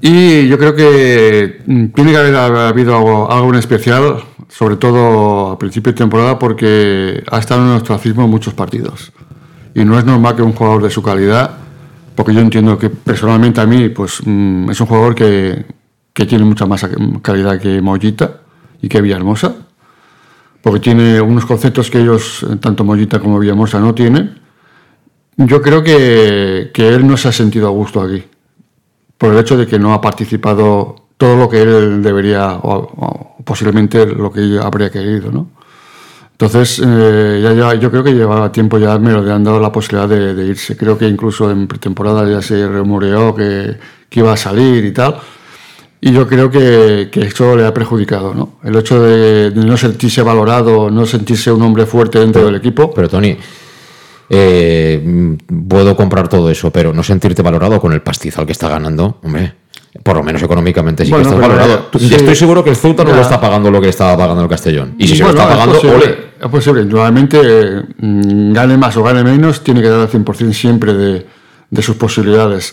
[0.00, 4.16] Y yo creo que mm, tiene que haber habido algo, algo en especial,
[4.48, 9.12] sobre todo a principio de temporada, porque ha estado en el ostracismo en muchos partidos.
[9.74, 11.61] Y no es normal que un jugador de su calidad,
[12.14, 15.64] porque yo entiendo que personalmente a mí pues, mm, es un jugador que,
[16.12, 16.86] que tiene mucha más
[17.22, 18.40] calidad que Mollita
[18.80, 19.54] y que Villahermosa,
[20.62, 24.40] porque tiene unos conceptos que ellos, tanto Mollita como Villahermosa, no tienen.
[25.36, 28.22] Yo creo que, que él no se ha sentido a gusto aquí,
[29.16, 33.44] por el hecho de que no ha participado todo lo que él debería, o, o
[33.44, 35.61] posiblemente lo que habría querido, ¿no?
[36.42, 39.70] Entonces, eh, ya, ya, yo creo que llevaba tiempo ya me le han dado la
[39.70, 40.76] posibilidad de, de, irse.
[40.76, 43.76] Creo que incluso en pretemporada ya se rumoreó que,
[44.08, 45.18] que, iba a salir y tal.
[46.00, 48.54] Y yo creo que, que eso le ha perjudicado, ¿no?
[48.64, 52.56] El hecho de, de, no sentirse valorado, no sentirse un hombre fuerte dentro pero, del
[52.56, 52.92] equipo.
[52.92, 53.36] Pero, Tony,
[54.28, 55.36] eh,
[55.68, 59.61] puedo comprar todo eso, pero no sentirte valorado con el pastizal que está ganando, hombre.
[60.02, 61.90] Por lo menos económicamente sí bueno, que está valorado.
[61.98, 64.48] Sí, estoy seguro que el Ceuta no lo está pagando lo que estaba pagando el
[64.48, 64.94] Castellón.
[64.96, 66.18] Y si se bueno, lo está pagando, es posible, ole.
[66.40, 66.84] Es posible.
[66.86, 71.26] Normalmente, mmm, gane más o gane menos, tiene que dar el 100% siempre de,
[71.68, 72.72] de, sus posibilidades.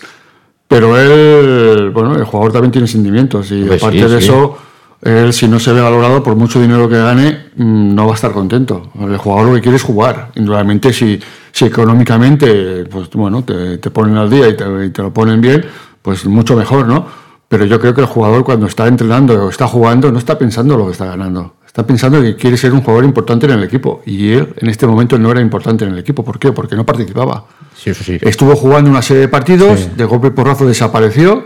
[0.65, 3.51] Pero él, bueno, el jugador también tiene sentimientos.
[3.51, 4.27] Y pues aparte sí, de sí.
[4.27, 4.57] eso,
[5.01, 8.15] él, si no se ve valorado por mucho dinero que gane, mmm, no va a
[8.15, 8.91] estar contento.
[8.97, 10.31] El jugador lo que quiere es jugar.
[10.35, 11.19] Indudablemente, si,
[11.51, 15.41] si económicamente, pues bueno, te, te ponen al día y te, y te lo ponen
[15.41, 15.65] bien
[16.09, 17.05] pues mucho mejor, ¿no?
[17.47, 20.75] Pero yo creo que el jugador cuando está entrenando o está jugando no está pensando
[20.75, 21.57] lo que está ganando.
[21.63, 24.01] Está pensando que quiere ser un jugador importante en el equipo.
[24.07, 26.23] Y él en este momento no era importante en el equipo.
[26.23, 26.51] ¿Por qué?
[26.51, 27.45] Porque no participaba.
[27.75, 28.17] Sí, eso sí.
[28.21, 29.91] Estuvo jugando una serie de partidos, sí.
[29.95, 31.45] de golpe y porrazo desapareció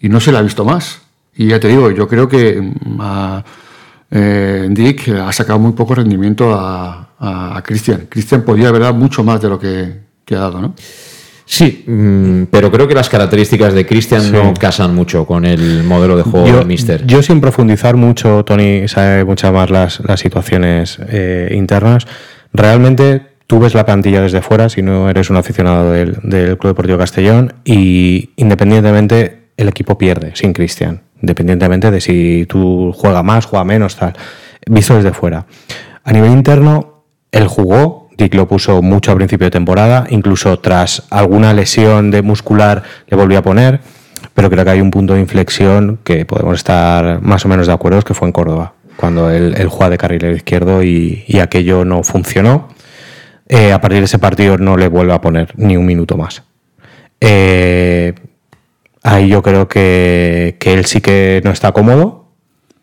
[0.00, 1.02] y no se le ha visto más.
[1.36, 3.42] Y ya te digo, yo creo que uh,
[4.10, 8.06] eh, Dick ha sacado muy poco rendimiento a, a, a Cristian.
[8.08, 10.74] Cristian podía haber dado mucho más de lo que, que ha dado, ¿no?
[11.44, 14.30] Sí, mmm, pero creo que las características de Cristian sí.
[14.32, 17.06] no casan mucho con el modelo de juego del Mister.
[17.06, 22.06] Yo sin profundizar mucho, Tony sabe muchas más las, las situaciones eh, internas.
[22.52, 26.70] Realmente tú ves la plantilla desde fuera, si no eres un aficionado del, del Club
[26.70, 33.44] Deportivo Castellón, y independientemente el equipo pierde sin Cristian, independientemente de si tú juega más,
[33.44, 34.14] juega menos, tal,
[34.66, 35.46] visto desde fuera.
[36.04, 41.02] A nivel interno, él jugó, Dick lo puso mucho a principio de temporada, incluso tras
[41.10, 43.80] alguna lesión de muscular le volvió a poner,
[44.32, 47.72] pero creo que hay un punto de inflexión que podemos estar más o menos de
[47.72, 51.84] acuerdo, que fue en Córdoba, cuando él, él juega de carrilero izquierdo y, y aquello
[51.84, 52.68] no funcionó.
[53.48, 56.44] Eh, a partir de ese partido no le vuelve a poner ni un minuto más.
[57.20, 58.14] Eh,
[59.02, 62.21] ahí yo creo que, que él sí que no está cómodo,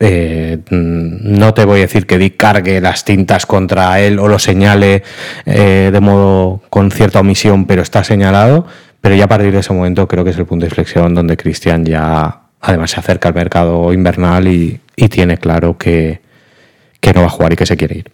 [0.02, 4.38] eh, no te voy a decir que Dick cargue las tintas contra él o lo
[4.38, 5.02] señale
[5.44, 8.66] eh, de modo con cierta omisión, pero está señalado.
[9.02, 11.36] Pero ya a partir de ese momento creo que es el punto de inflexión donde
[11.36, 16.20] Cristian ya además se acerca al mercado invernal y, y tiene claro que,
[17.00, 18.10] que, no va a jugar y que se quiere ir.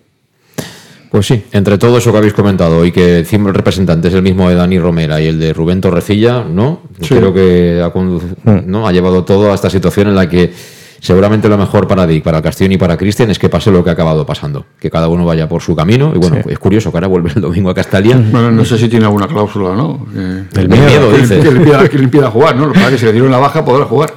[1.11, 4.49] Pues sí, entre todo eso que habéis comentado y que el representante es el mismo
[4.49, 6.83] de Dani Romera y el de Rubén Torrecilla, ¿no?
[7.01, 7.15] Sí.
[7.15, 8.63] Creo que ha, mm.
[8.67, 8.87] ¿no?
[8.87, 10.53] ha llevado todo a esta situación en la que
[11.01, 13.91] seguramente lo mejor para Dick, para Castellón y para Cristian es que pase lo que
[13.91, 16.13] ha acabado pasando, que cada uno vaya por su camino.
[16.15, 16.51] Y bueno, sí.
[16.51, 18.17] es curioso que ahora vuelve el domingo a Castalia.
[18.17, 20.07] Bueno, no sé si tiene alguna cláusula, ¿no?
[20.15, 21.41] El miedo, miedo que, dice.
[21.41, 22.73] Que le, impida, que le impida jugar, ¿no?
[22.73, 24.13] Para que se le dieron la baja podrá jugar.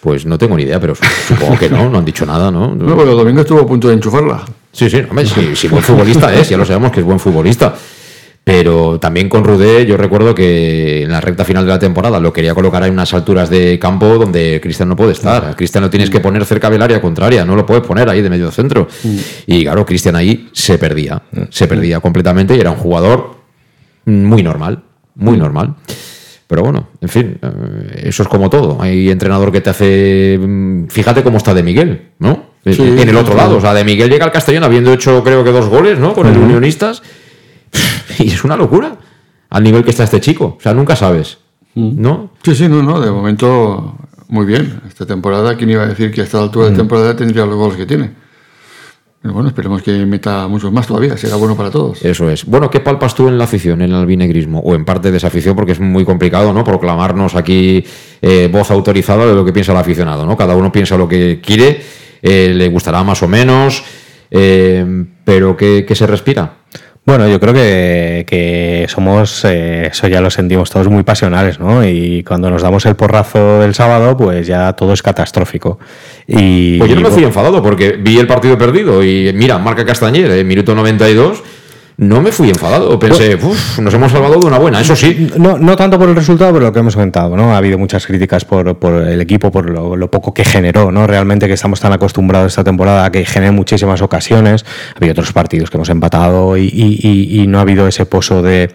[0.00, 2.74] Pues no tengo ni idea, pero supongo que no, no han dicho nada, ¿no?
[2.74, 4.44] No, pero el domingo estuvo a punto de enchufarla.
[4.70, 7.74] Sí, sí, hombre, sí, sí, buen futbolista es, ya lo sabemos que es buen futbolista.
[8.44, 12.32] Pero también con Rudé, yo recuerdo que en la recta final de la temporada lo
[12.32, 15.44] quería colocar en unas alturas de campo donde Cristian no puede estar.
[15.44, 18.22] A Cristian lo tienes que poner cerca del área contraria, no lo puedes poner ahí
[18.22, 18.88] de medio centro.
[19.46, 21.20] Y claro, Cristian ahí se perdía,
[21.50, 23.36] se perdía completamente y era un jugador
[24.06, 24.82] muy normal,
[25.14, 25.74] muy normal.
[26.46, 28.80] Pero bueno, en fin, eh, eso es como todo.
[28.80, 30.40] Hay entrenador que te hace.
[30.88, 32.46] Fíjate cómo está de Miguel, ¿no?
[32.64, 33.58] Sí, en el otro lado.
[33.58, 36.14] O sea, de Miguel llega al Castellón habiendo hecho, creo que dos goles, ¿no?
[36.14, 36.32] Con uh -huh.
[36.32, 37.02] el Unionistas.
[38.18, 38.96] Y es una locura
[39.50, 40.56] al nivel que está este chico.
[40.58, 41.38] O sea, nunca sabes.
[41.74, 42.30] ¿No?
[42.42, 43.00] Sí, sí, no, no.
[43.00, 43.96] De momento,
[44.28, 44.80] muy bien.
[44.88, 47.76] Esta temporada, ¿quién iba a decir que a esta altura de temporada tendría los goles
[47.76, 48.10] que tiene?
[49.20, 52.04] Pero bueno, esperemos que meta muchos más todavía, será bueno para todos.
[52.04, 52.44] Eso es.
[52.44, 54.60] Bueno, ¿qué palpas tú en la afición, en el albinegrismo?
[54.60, 56.62] O en parte de esa afición, porque es muy complicado, ¿no?
[56.62, 57.84] Proclamarnos aquí
[58.22, 60.36] eh, voz autorizada de lo que piensa el aficionado, ¿no?
[60.36, 61.82] Cada uno piensa lo que quiere,
[62.22, 63.82] eh, le gustará más o menos.
[64.30, 66.52] Eh, pero ¿qué, se respira?
[67.08, 71.82] Bueno, yo creo que, somos, eh, eso ya lo sentimos todos muy pasionales, ¿no?
[71.82, 75.78] Y cuando nos damos el porrazo del sábado, pues ya todo es catastrófico.
[76.26, 79.86] Y, pues yo no me fui enfadado porque vi el partido perdido y mira, marca
[79.86, 81.42] Castañer, en minuto 92
[81.98, 82.96] no me fui enfadado.
[82.96, 85.28] Pensé, uff, nos hemos salvado de una buena, eso sí.
[85.36, 87.52] No, no tanto por el resultado, pero lo que hemos comentado, ¿no?
[87.52, 91.08] Ha habido muchas críticas por, el equipo, por lo, poco que generó, ¿no?
[91.08, 94.64] Realmente que estamos tan acostumbrados esta temporada a que genere muchísimas ocasiones.
[94.94, 98.72] Ha habido otros partidos que hemos empatado y, no ha habido ese pozo de,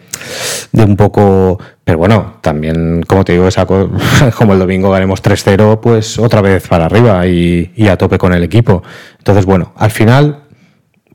[0.73, 1.59] un poco.
[1.85, 3.65] Pero bueno, también, como te digo, esa,
[4.37, 8.33] como el domingo ganemos 3-0, pues otra vez para arriba y, y a tope con
[8.33, 8.83] el equipo.
[9.17, 10.42] Entonces, bueno, al final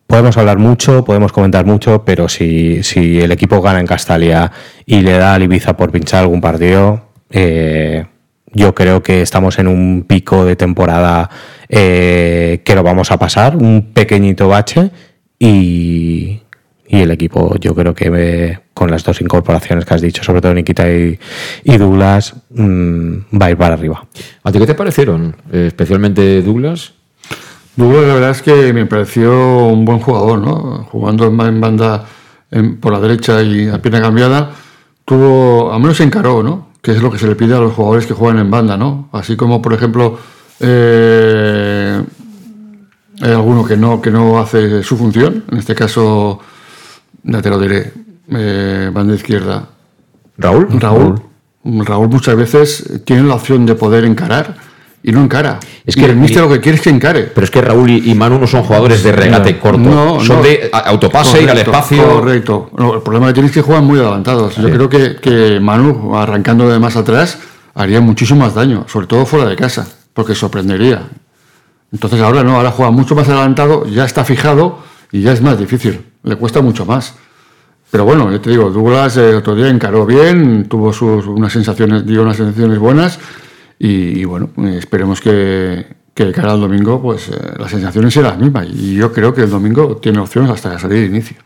[0.09, 4.51] podemos hablar mucho, podemos comentar mucho, pero si, si el equipo gana en Castalia
[4.87, 8.07] y le da al Ibiza por pinchar algún partido, eh,
[8.53, 11.29] yo creo que estamos en un pico de temporada
[11.69, 14.91] eh, que lo vamos a pasar, un pequeñito bache
[15.39, 16.41] y,
[16.89, 20.91] el equipo yo creo que con las dos incorporaciones que has dicho, sobre todo Nikita
[20.91, 21.19] y,
[21.65, 24.07] Douglas, mm, va a ir para arriba.
[24.43, 25.37] ¿A ti qué te parecieron?
[25.53, 26.95] Eh, especialmente Douglas.
[27.79, 30.85] Douglas, la verdad es que me pareció un buen jugador, ¿no?
[30.91, 32.05] Jugando en banda
[32.81, 34.51] por la derecha y a pierna cambiada,
[35.05, 36.71] tuvo, al menos se encaró, ¿no?
[36.83, 39.09] Que es lo que se le pide a los jugadores que juegan en banda, ¿no?
[39.13, 40.19] Así como, por ejemplo,
[40.59, 42.03] eh,
[43.21, 46.41] hay alguno que no, que no hace su función, en este caso,
[47.23, 47.93] ya te lo diré,
[48.33, 49.69] eh, banda izquierda.
[50.37, 50.67] Raúl.
[50.81, 51.23] Raúl.
[51.63, 54.68] Raúl muchas veces tiene la opción de poder encarar
[55.03, 55.59] y no encara.
[55.85, 57.25] Es que el míster lo que quiere es que encare.
[57.25, 60.71] Pero es que Raúl y, Manu no son jugadores de regate corto, no, son de
[60.73, 62.07] autopase, ir al espacio.
[62.07, 62.71] Correcto.
[62.77, 64.57] el problema que tienes es que juegan muy adelantados.
[64.57, 67.39] Yo creo que, que, Manu, arrancando de más atrás,
[67.75, 71.03] haría muchísimo más daño, sobre todo fuera de casa, porque sorprendería.
[71.93, 74.81] Entonces ahora no, ahora juega mucho más adelantado, ya está fijado
[75.11, 77.15] y ya es más difícil, le cuesta mucho más.
[77.91, 82.05] Pero bueno, yo te digo, Douglas el otro día encaró bien, tuvo sus, unas sensaciones,
[82.05, 83.19] dio unas sensaciones buenas
[83.79, 88.69] y, bueno, esperemos que, que cara al domingo pues eh, las sensaciones serán las mismas.
[88.69, 91.37] Y yo creo que el domingo tiene opciones hasta salir de inicio.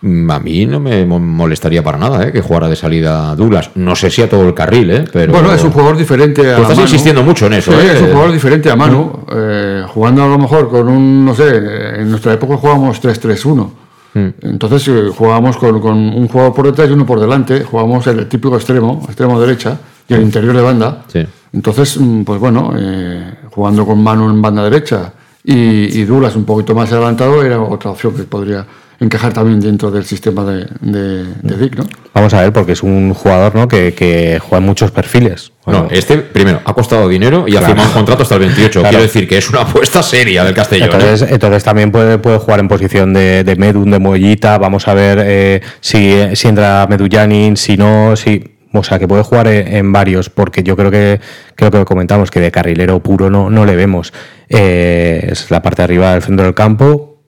[0.00, 2.32] Mm, a mí no me molestaría para nada ¿eh?
[2.32, 3.70] que jugara de salida Douglas.
[3.74, 5.04] No sé si a todo el carril, ¿eh?
[5.12, 5.32] pero.
[5.32, 6.56] Bueno, es un jugador diferente a.
[6.56, 7.72] Tú estás insistiendo mucho en eso.
[7.72, 7.92] Sí, ¿eh?
[7.94, 9.24] es un jugador diferente a Manu.
[9.34, 11.24] Eh, jugando a lo mejor con un.
[11.24, 11.56] No sé,
[12.00, 13.70] en nuestra época jugábamos 3-3-1.
[14.14, 14.28] Mm.
[14.42, 17.64] Entonces jugábamos con, con, un jugador por detrás y uno por delante.
[17.64, 21.04] Jugábamos el típico extremo, extremo derecha y el interior de banda.
[21.08, 21.26] Sí.
[21.52, 25.12] Entonces, mm, pues bueno, eh, jugando con Manu en banda derecha
[25.44, 28.66] y, y, Dulas un poquito más adelantado era otra opción que podría
[29.00, 31.84] encajar también dentro del sistema de, de, Dick, ¿no?
[32.12, 33.68] Vamos a ver, porque es un jugador ¿no?
[33.68, 35.52] que, que juega en muchos perfiles.
[35.66, 38.82] no, este, primero, ha costado dinero y ha firmado un contrato hasta el 28.
[38.82, 40.90] Quiero decir que es una apuesta seria del Castellón.
[40.92, 41.28] Entonces, ¿eh?
[41.30, 44.58] entonces también puede, puede jugar en posición de, de Medun, de Mollita.
[44.58, 49.22] Vamos a ver eh, si, si entra Medullanin, si no, si o sea, que puede
[49.22, 51.20] jugar en, varios, porque yo creo que
[51.54, 54.12] creo que comentamos que de carrilero puro no, no le vemos.
[54.48, 57.18] Eh, es la parte de arriba del centro del campo.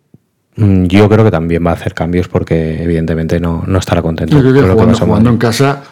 [0.57, 4.37] Mm, yo creo que también va a hacer cambios porque evidentemente no, no estará contento.
[4.37, 5.83] Yo creo que jugando, en casa,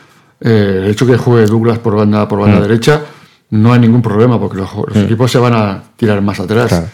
[0.41, 2.63] eh, el hecho que juegue Douglas por banda, por banda mm.
[2.63, 3.01] derecha,
[3.51, 4.99] no hay ningún problema porque los, mm.
[4.99, 6.85] equipos se van a tirar más atrás.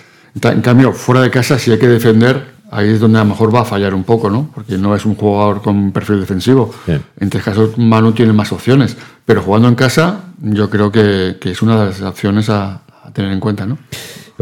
[0.43, 3.55] En cambio, fuera de casa, si hay que defender, ahí es donde a lo mejor
[3.55, 4.51] va a fallar un poco, ¿no?
[4.55, 6.73] Porque no es un jugador con perfil defensivo.
[6.87, 8.97] En este caso, Manu tiene más opciones.
[9.25, 13.41] Pero jugando en casa, yo creo que, es una de las opciones a, tener en
[13.41, 13.79] cuenta, ¿no?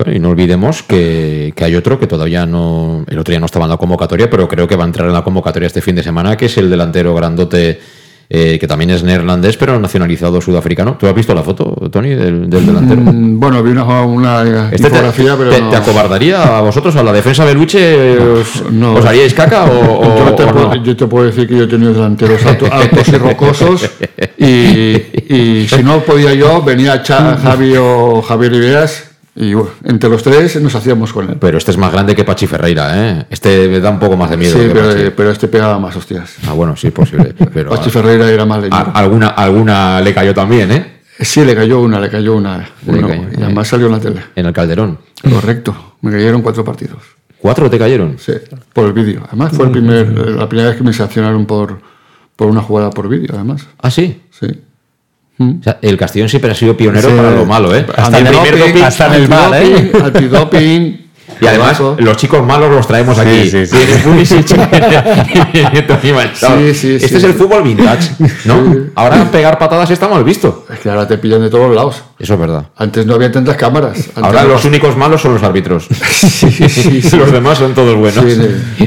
[0.06, 3.04] y no olvidemos que, que, hay otro que todavía no.
[3.06, 5.12] El otro día no estaba en la convocatoria, pero creo que va a entrar en
[5.12, 7.78] la convocatoria este fin de semana, que es el delantero grandote
[8.28, 10.96] eh, que también es neerlandés, pero nacionalizado sudafricano.
[10.98, 13.00] ¿Tú has visto la foto, Tony, del, delantero?
[13.00, 15.50] Mm, bueno, vi una, una este fotografía, pero.
[15.50, 18.18] Te, acobardaría a vosotros, a la defensa de Luche?
[18.18, 18.94] Os, no.
[18.94, 20.02] ¿Os haríais caca o.?
[20.26, 22.68] yo, te puedo, yo, te puedo, decir que yo he tenido delanteros altos,
[23.08, 23.90] y rocosos.
[24.38, 27.02] Y, si no podía yo, venía
[27.42, 29.54] Javi o Javier Riveras y
[29.84, 31.36] entre los tres nos hacíamos con él.
[31.40, 33.26] Pero este es más grande que Pachi Ferreira, ¿eh?
[33.30, 34.58] Este da un poco más de miedo.
[34.58, 34.68] Sí,
[35.16, 36.36] pero, este pegaba más hostias.
[36.46, 37.34] Ah, bueno, sí, posible.
[37.54, 38.92] Pero, Pachi Ferreira era más leñero.
[38.94, 41.00] Alguna, alguna le cayó también, ¿eh?
[41.18, 42.68] Sí, le cayó una, le cayó una.
[42.86, 44.20] y además salió en la tele.
[44.36, 44.98] En el Calderón.
[45.22, 45.94] Correcto.
[46.02, 47.02] Me cayeron cuatro partidos.
[47.38, 48.16] ¿Cuatro te cayeron?
[48.18, 48.32] Sí,
[48.72, 49.22] por el vídeo.
[49.28, 51.80] Además fue el primer, la primera vez que me sancionaron por,
[52.36, 53.66] por una jugada por vídeo, además.
[53.78, 54.22] ¿Ah, sí?
[54.30, 54.46] Sí
[55.82, 57.86] el Castellón siempre ha sido pionero para lo malo, ¿eh?
[57.96, 59.92] Hasta, en el, primer doping, hasta en el mal, ¿eh?
[60.04, 61.02] Antidoping.
[61.42, 63.50] Y además, los chicos malos los traemos aquí.
[63.50, 63.76] Sí, sí, sí.
[67.02, 68.10] este es el fútbol vintage,
[68.44, 68.62] ¿no?
[68.94, 70.66] Ahora pegar patadas está mal visto.
[70.72, 72.02] Es que ahora te pillan de todos lados.
[72.18, 72.66] Eso es verdad.
[72.76, 74.10] Antes no había tantas cámaras.
[74.14, 75.88] ahora los únicos malos son los árbitros.
[77.18, 78.24] los demás son todos buenos.
[78.24, 78.36] Sí,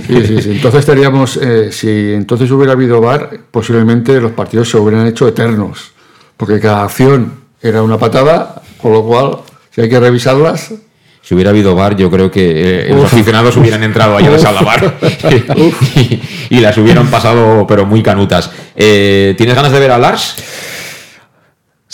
[0.08, 0.52] sí, sí.
[0.52, 5.95] Entonces teníamos, eh, si entonces hubiera habido VAR, posiblemente los partidos se hubieran hecho eternos.
[6.38, 9.38] Porque cada acción era una patada, con lo cual,
[9.74, 10.74] si hay que revisarlas,
[11.22, 14.40] si hubiera habido bar, yo creo que eh, los aficionados hubieran entrado allá a la
[14.40, 14.98] sala bar
[16.50, 18.52] y, las hubieran pasado, pero muy canutas.
[18.76, 20.36] Eh, ¿Tienes ganas de ver a Lars?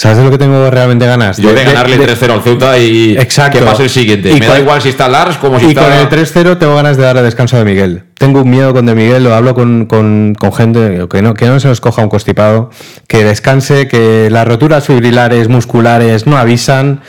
[0.01, 1.37] ¿Sabes de lo que tengo realmente ganas?
[1.37, 3.59] Yo de, ganarle 3-0 al Ceuta y Exacto.
[3.59, 4.33] que pase el siguiente.
[4.33, 5.81] Me da igual si está Lars como si está...
[5.81, 8.05] Y con el 3-0 tengo ganas de darle descanso a Miguel.
[8.15, 11.45] Tengo un miedo con De Miguel, lo hablo con, con, con, gente, que no, que
[11.45, 12.71] no se nos coja un constipado,
[13.07, 17.01] que descanse, que las roturas fibrilares musculares no avisan,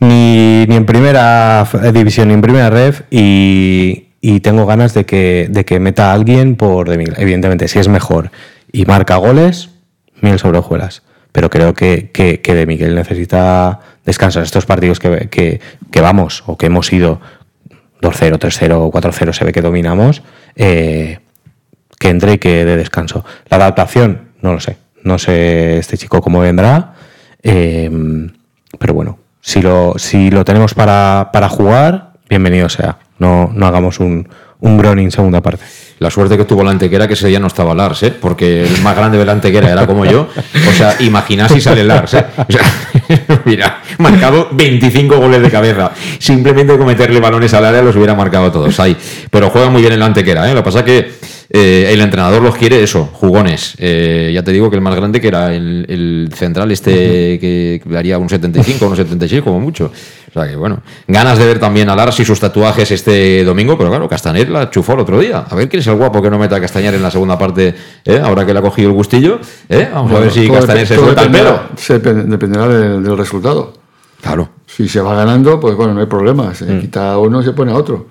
[0.00, 5.46] ni, ni en primera división ni en primera ref, y, y tengo ganas de que,
[5.48, 7.14] de que meta a alguien por De Miguel.
[7.16, 8.30] Evidentemente, si es mejor
[8.70, 9.70] y marca goles,
[10.20, 14.44] mil sobre hojuelas pero creo que, que, de Miguel necesita descansar.
[14.44, 15.28] Estos partidos que,
[15.90, 17.20] que, vamos o que hemos ido
[18.00, 20.22] 2-0, 3-0, 4-0, se ve que dominamos,
[20.54, 21.18] eh,
[21.98, 23.24] que entre y que dé descanso.
[23.48, 24.76] La adaptación, no lo sé.
[25.02, 26.94] No sé este chico cómo vendrá,
[27.42, 27.90] eh,
[28.78, 32.98] pero bueno, si lo, si lo tenemos para, para jugar, bienvenido sea.
[33.18, 34.28] No, no hagamos un,
[34.60, 35.64] un Groning segunda parte.
[35.98, 38.10] La suerte que tuvo la Antequera que ese día no estaba Lars, ¿eh?
[38.10, 40.28] porque el más grande de la Antequera era como yo.
[40.68, 42.14] O sea, imaginad si sale Lars.
[42.14, 42.26] ¿eh?
[43.44, 45.92] mira, marcado 25 goles de cabeza.
[46.18, 48.96] Simplemente con meterle balones al área los hubiera marcado todos ahí.
[49.30, 50.50] Pero juega muy bien en la Antequera.
[50.50, 50.54] ¿eh?
[50.54, 53.74] Lo que pasa es que eh, el entrenador los quiere eso, jugones.
[53.78, 58.18] Eh, ya te digo que el más grande que era el, central este que daría
[58.18, 59.92] un 75, un 76 como mucho.
[60.36, 63.78] O sea que bueno, ganas de ver también a Lars y sus tatuajes este domingo,
[63.78, 65.44] pero claro, Castaner la chufó el otro día.
[65.48, 67.72] A ver quién es el guapo que no meta a Castañer en la segunda parte,
[68.04, 68.20] ¿eh?
[68.20, 69.38] ahora que le ha cogido el gustillo.
[69.68, 69.88] ¿eh?
[69.94, 71.60] Vamos a ver si Castañer se suelta el pelo.
[72.26, 72.66] dependerá
[73.02, 73.72] del, resultado.
[74.20, 74.48] Claro.
[74.66, 76.54] Si se va ganando, pues bueno, no hay problema.
[76.54, 76.80] Se mm.
[76.80, 78.06] quita uno y se pone a otro.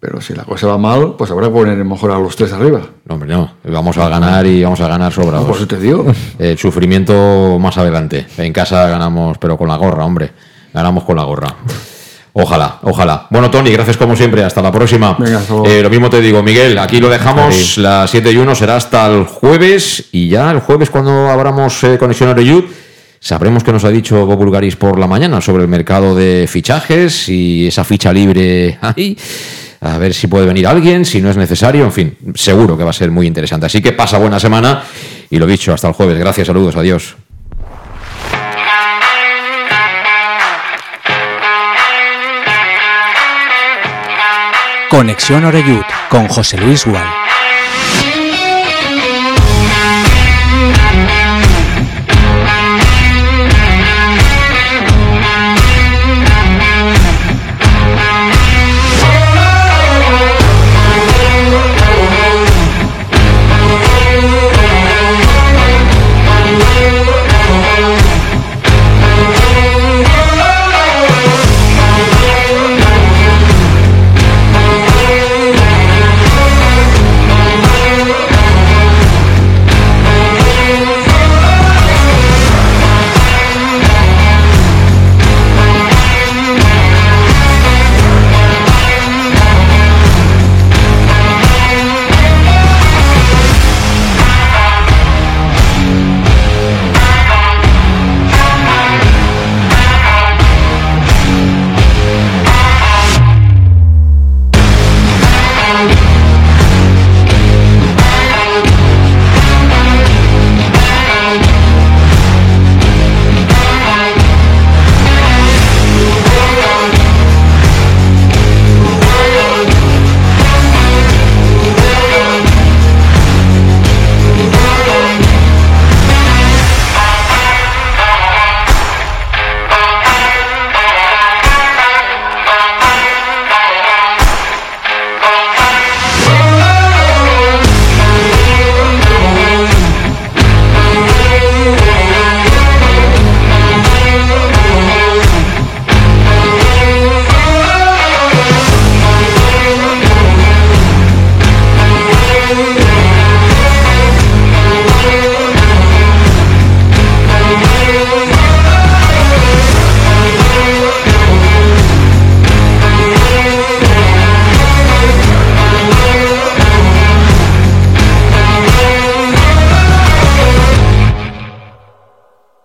[0.00, 2.82] Pero si la cosa va mal, pues habrá que poner mejor a los tres arriba.
[3.06, 3.54] No, hombre, no.
[3.64, 5.46] Vamos a ganar y vamos a ganar sobrados.
[5.46, 6.04] por eso te digo.
[6.38, 8.26] El sufrimiento más adelante.
[8.36, 10.32] En casa ganamos, pero con la gorra, hombre
[10.74, 11.54] ganamos con la gorra.
[12.36, 13.28] Ojalá, ojalá.
[13.30, 14.42] Bueno, Tony, gracias como siempre.
[14.42, 15.16] Hasta la próxima.
[15.66, 16.76] Eh, lo mismo te digo, Miguel.
[16.78, 17.78] Aquí lo dejamos.
[17.78, 20.06] Las 7 y 1 será hasta el jueves.
[20.10, 22.64] Y ya el jueves, cuando abramos eh, Conexión Oreyud,
[23.24, 27.26] sabremos qué nos ha dicho Bob Bulgaris por la mañana sobre el mercado de fichajes
[27.30, 29.16] y esa ficha libre ahí.
[29.80, 31.84] A ver si puede venir alguien, si no es necesario.
[31.84, 33.66] En fin, seguro que va a ser muy interesante.
[33.66, 34.82] Así que pasa buena semana.
[35.30, 36.18] Y lo dicho, hasta el jueves.
[36.18, 37.16] Gracias, saludos, adiós.
[44.90, 46.86] Conexión Oreyud con José Luis.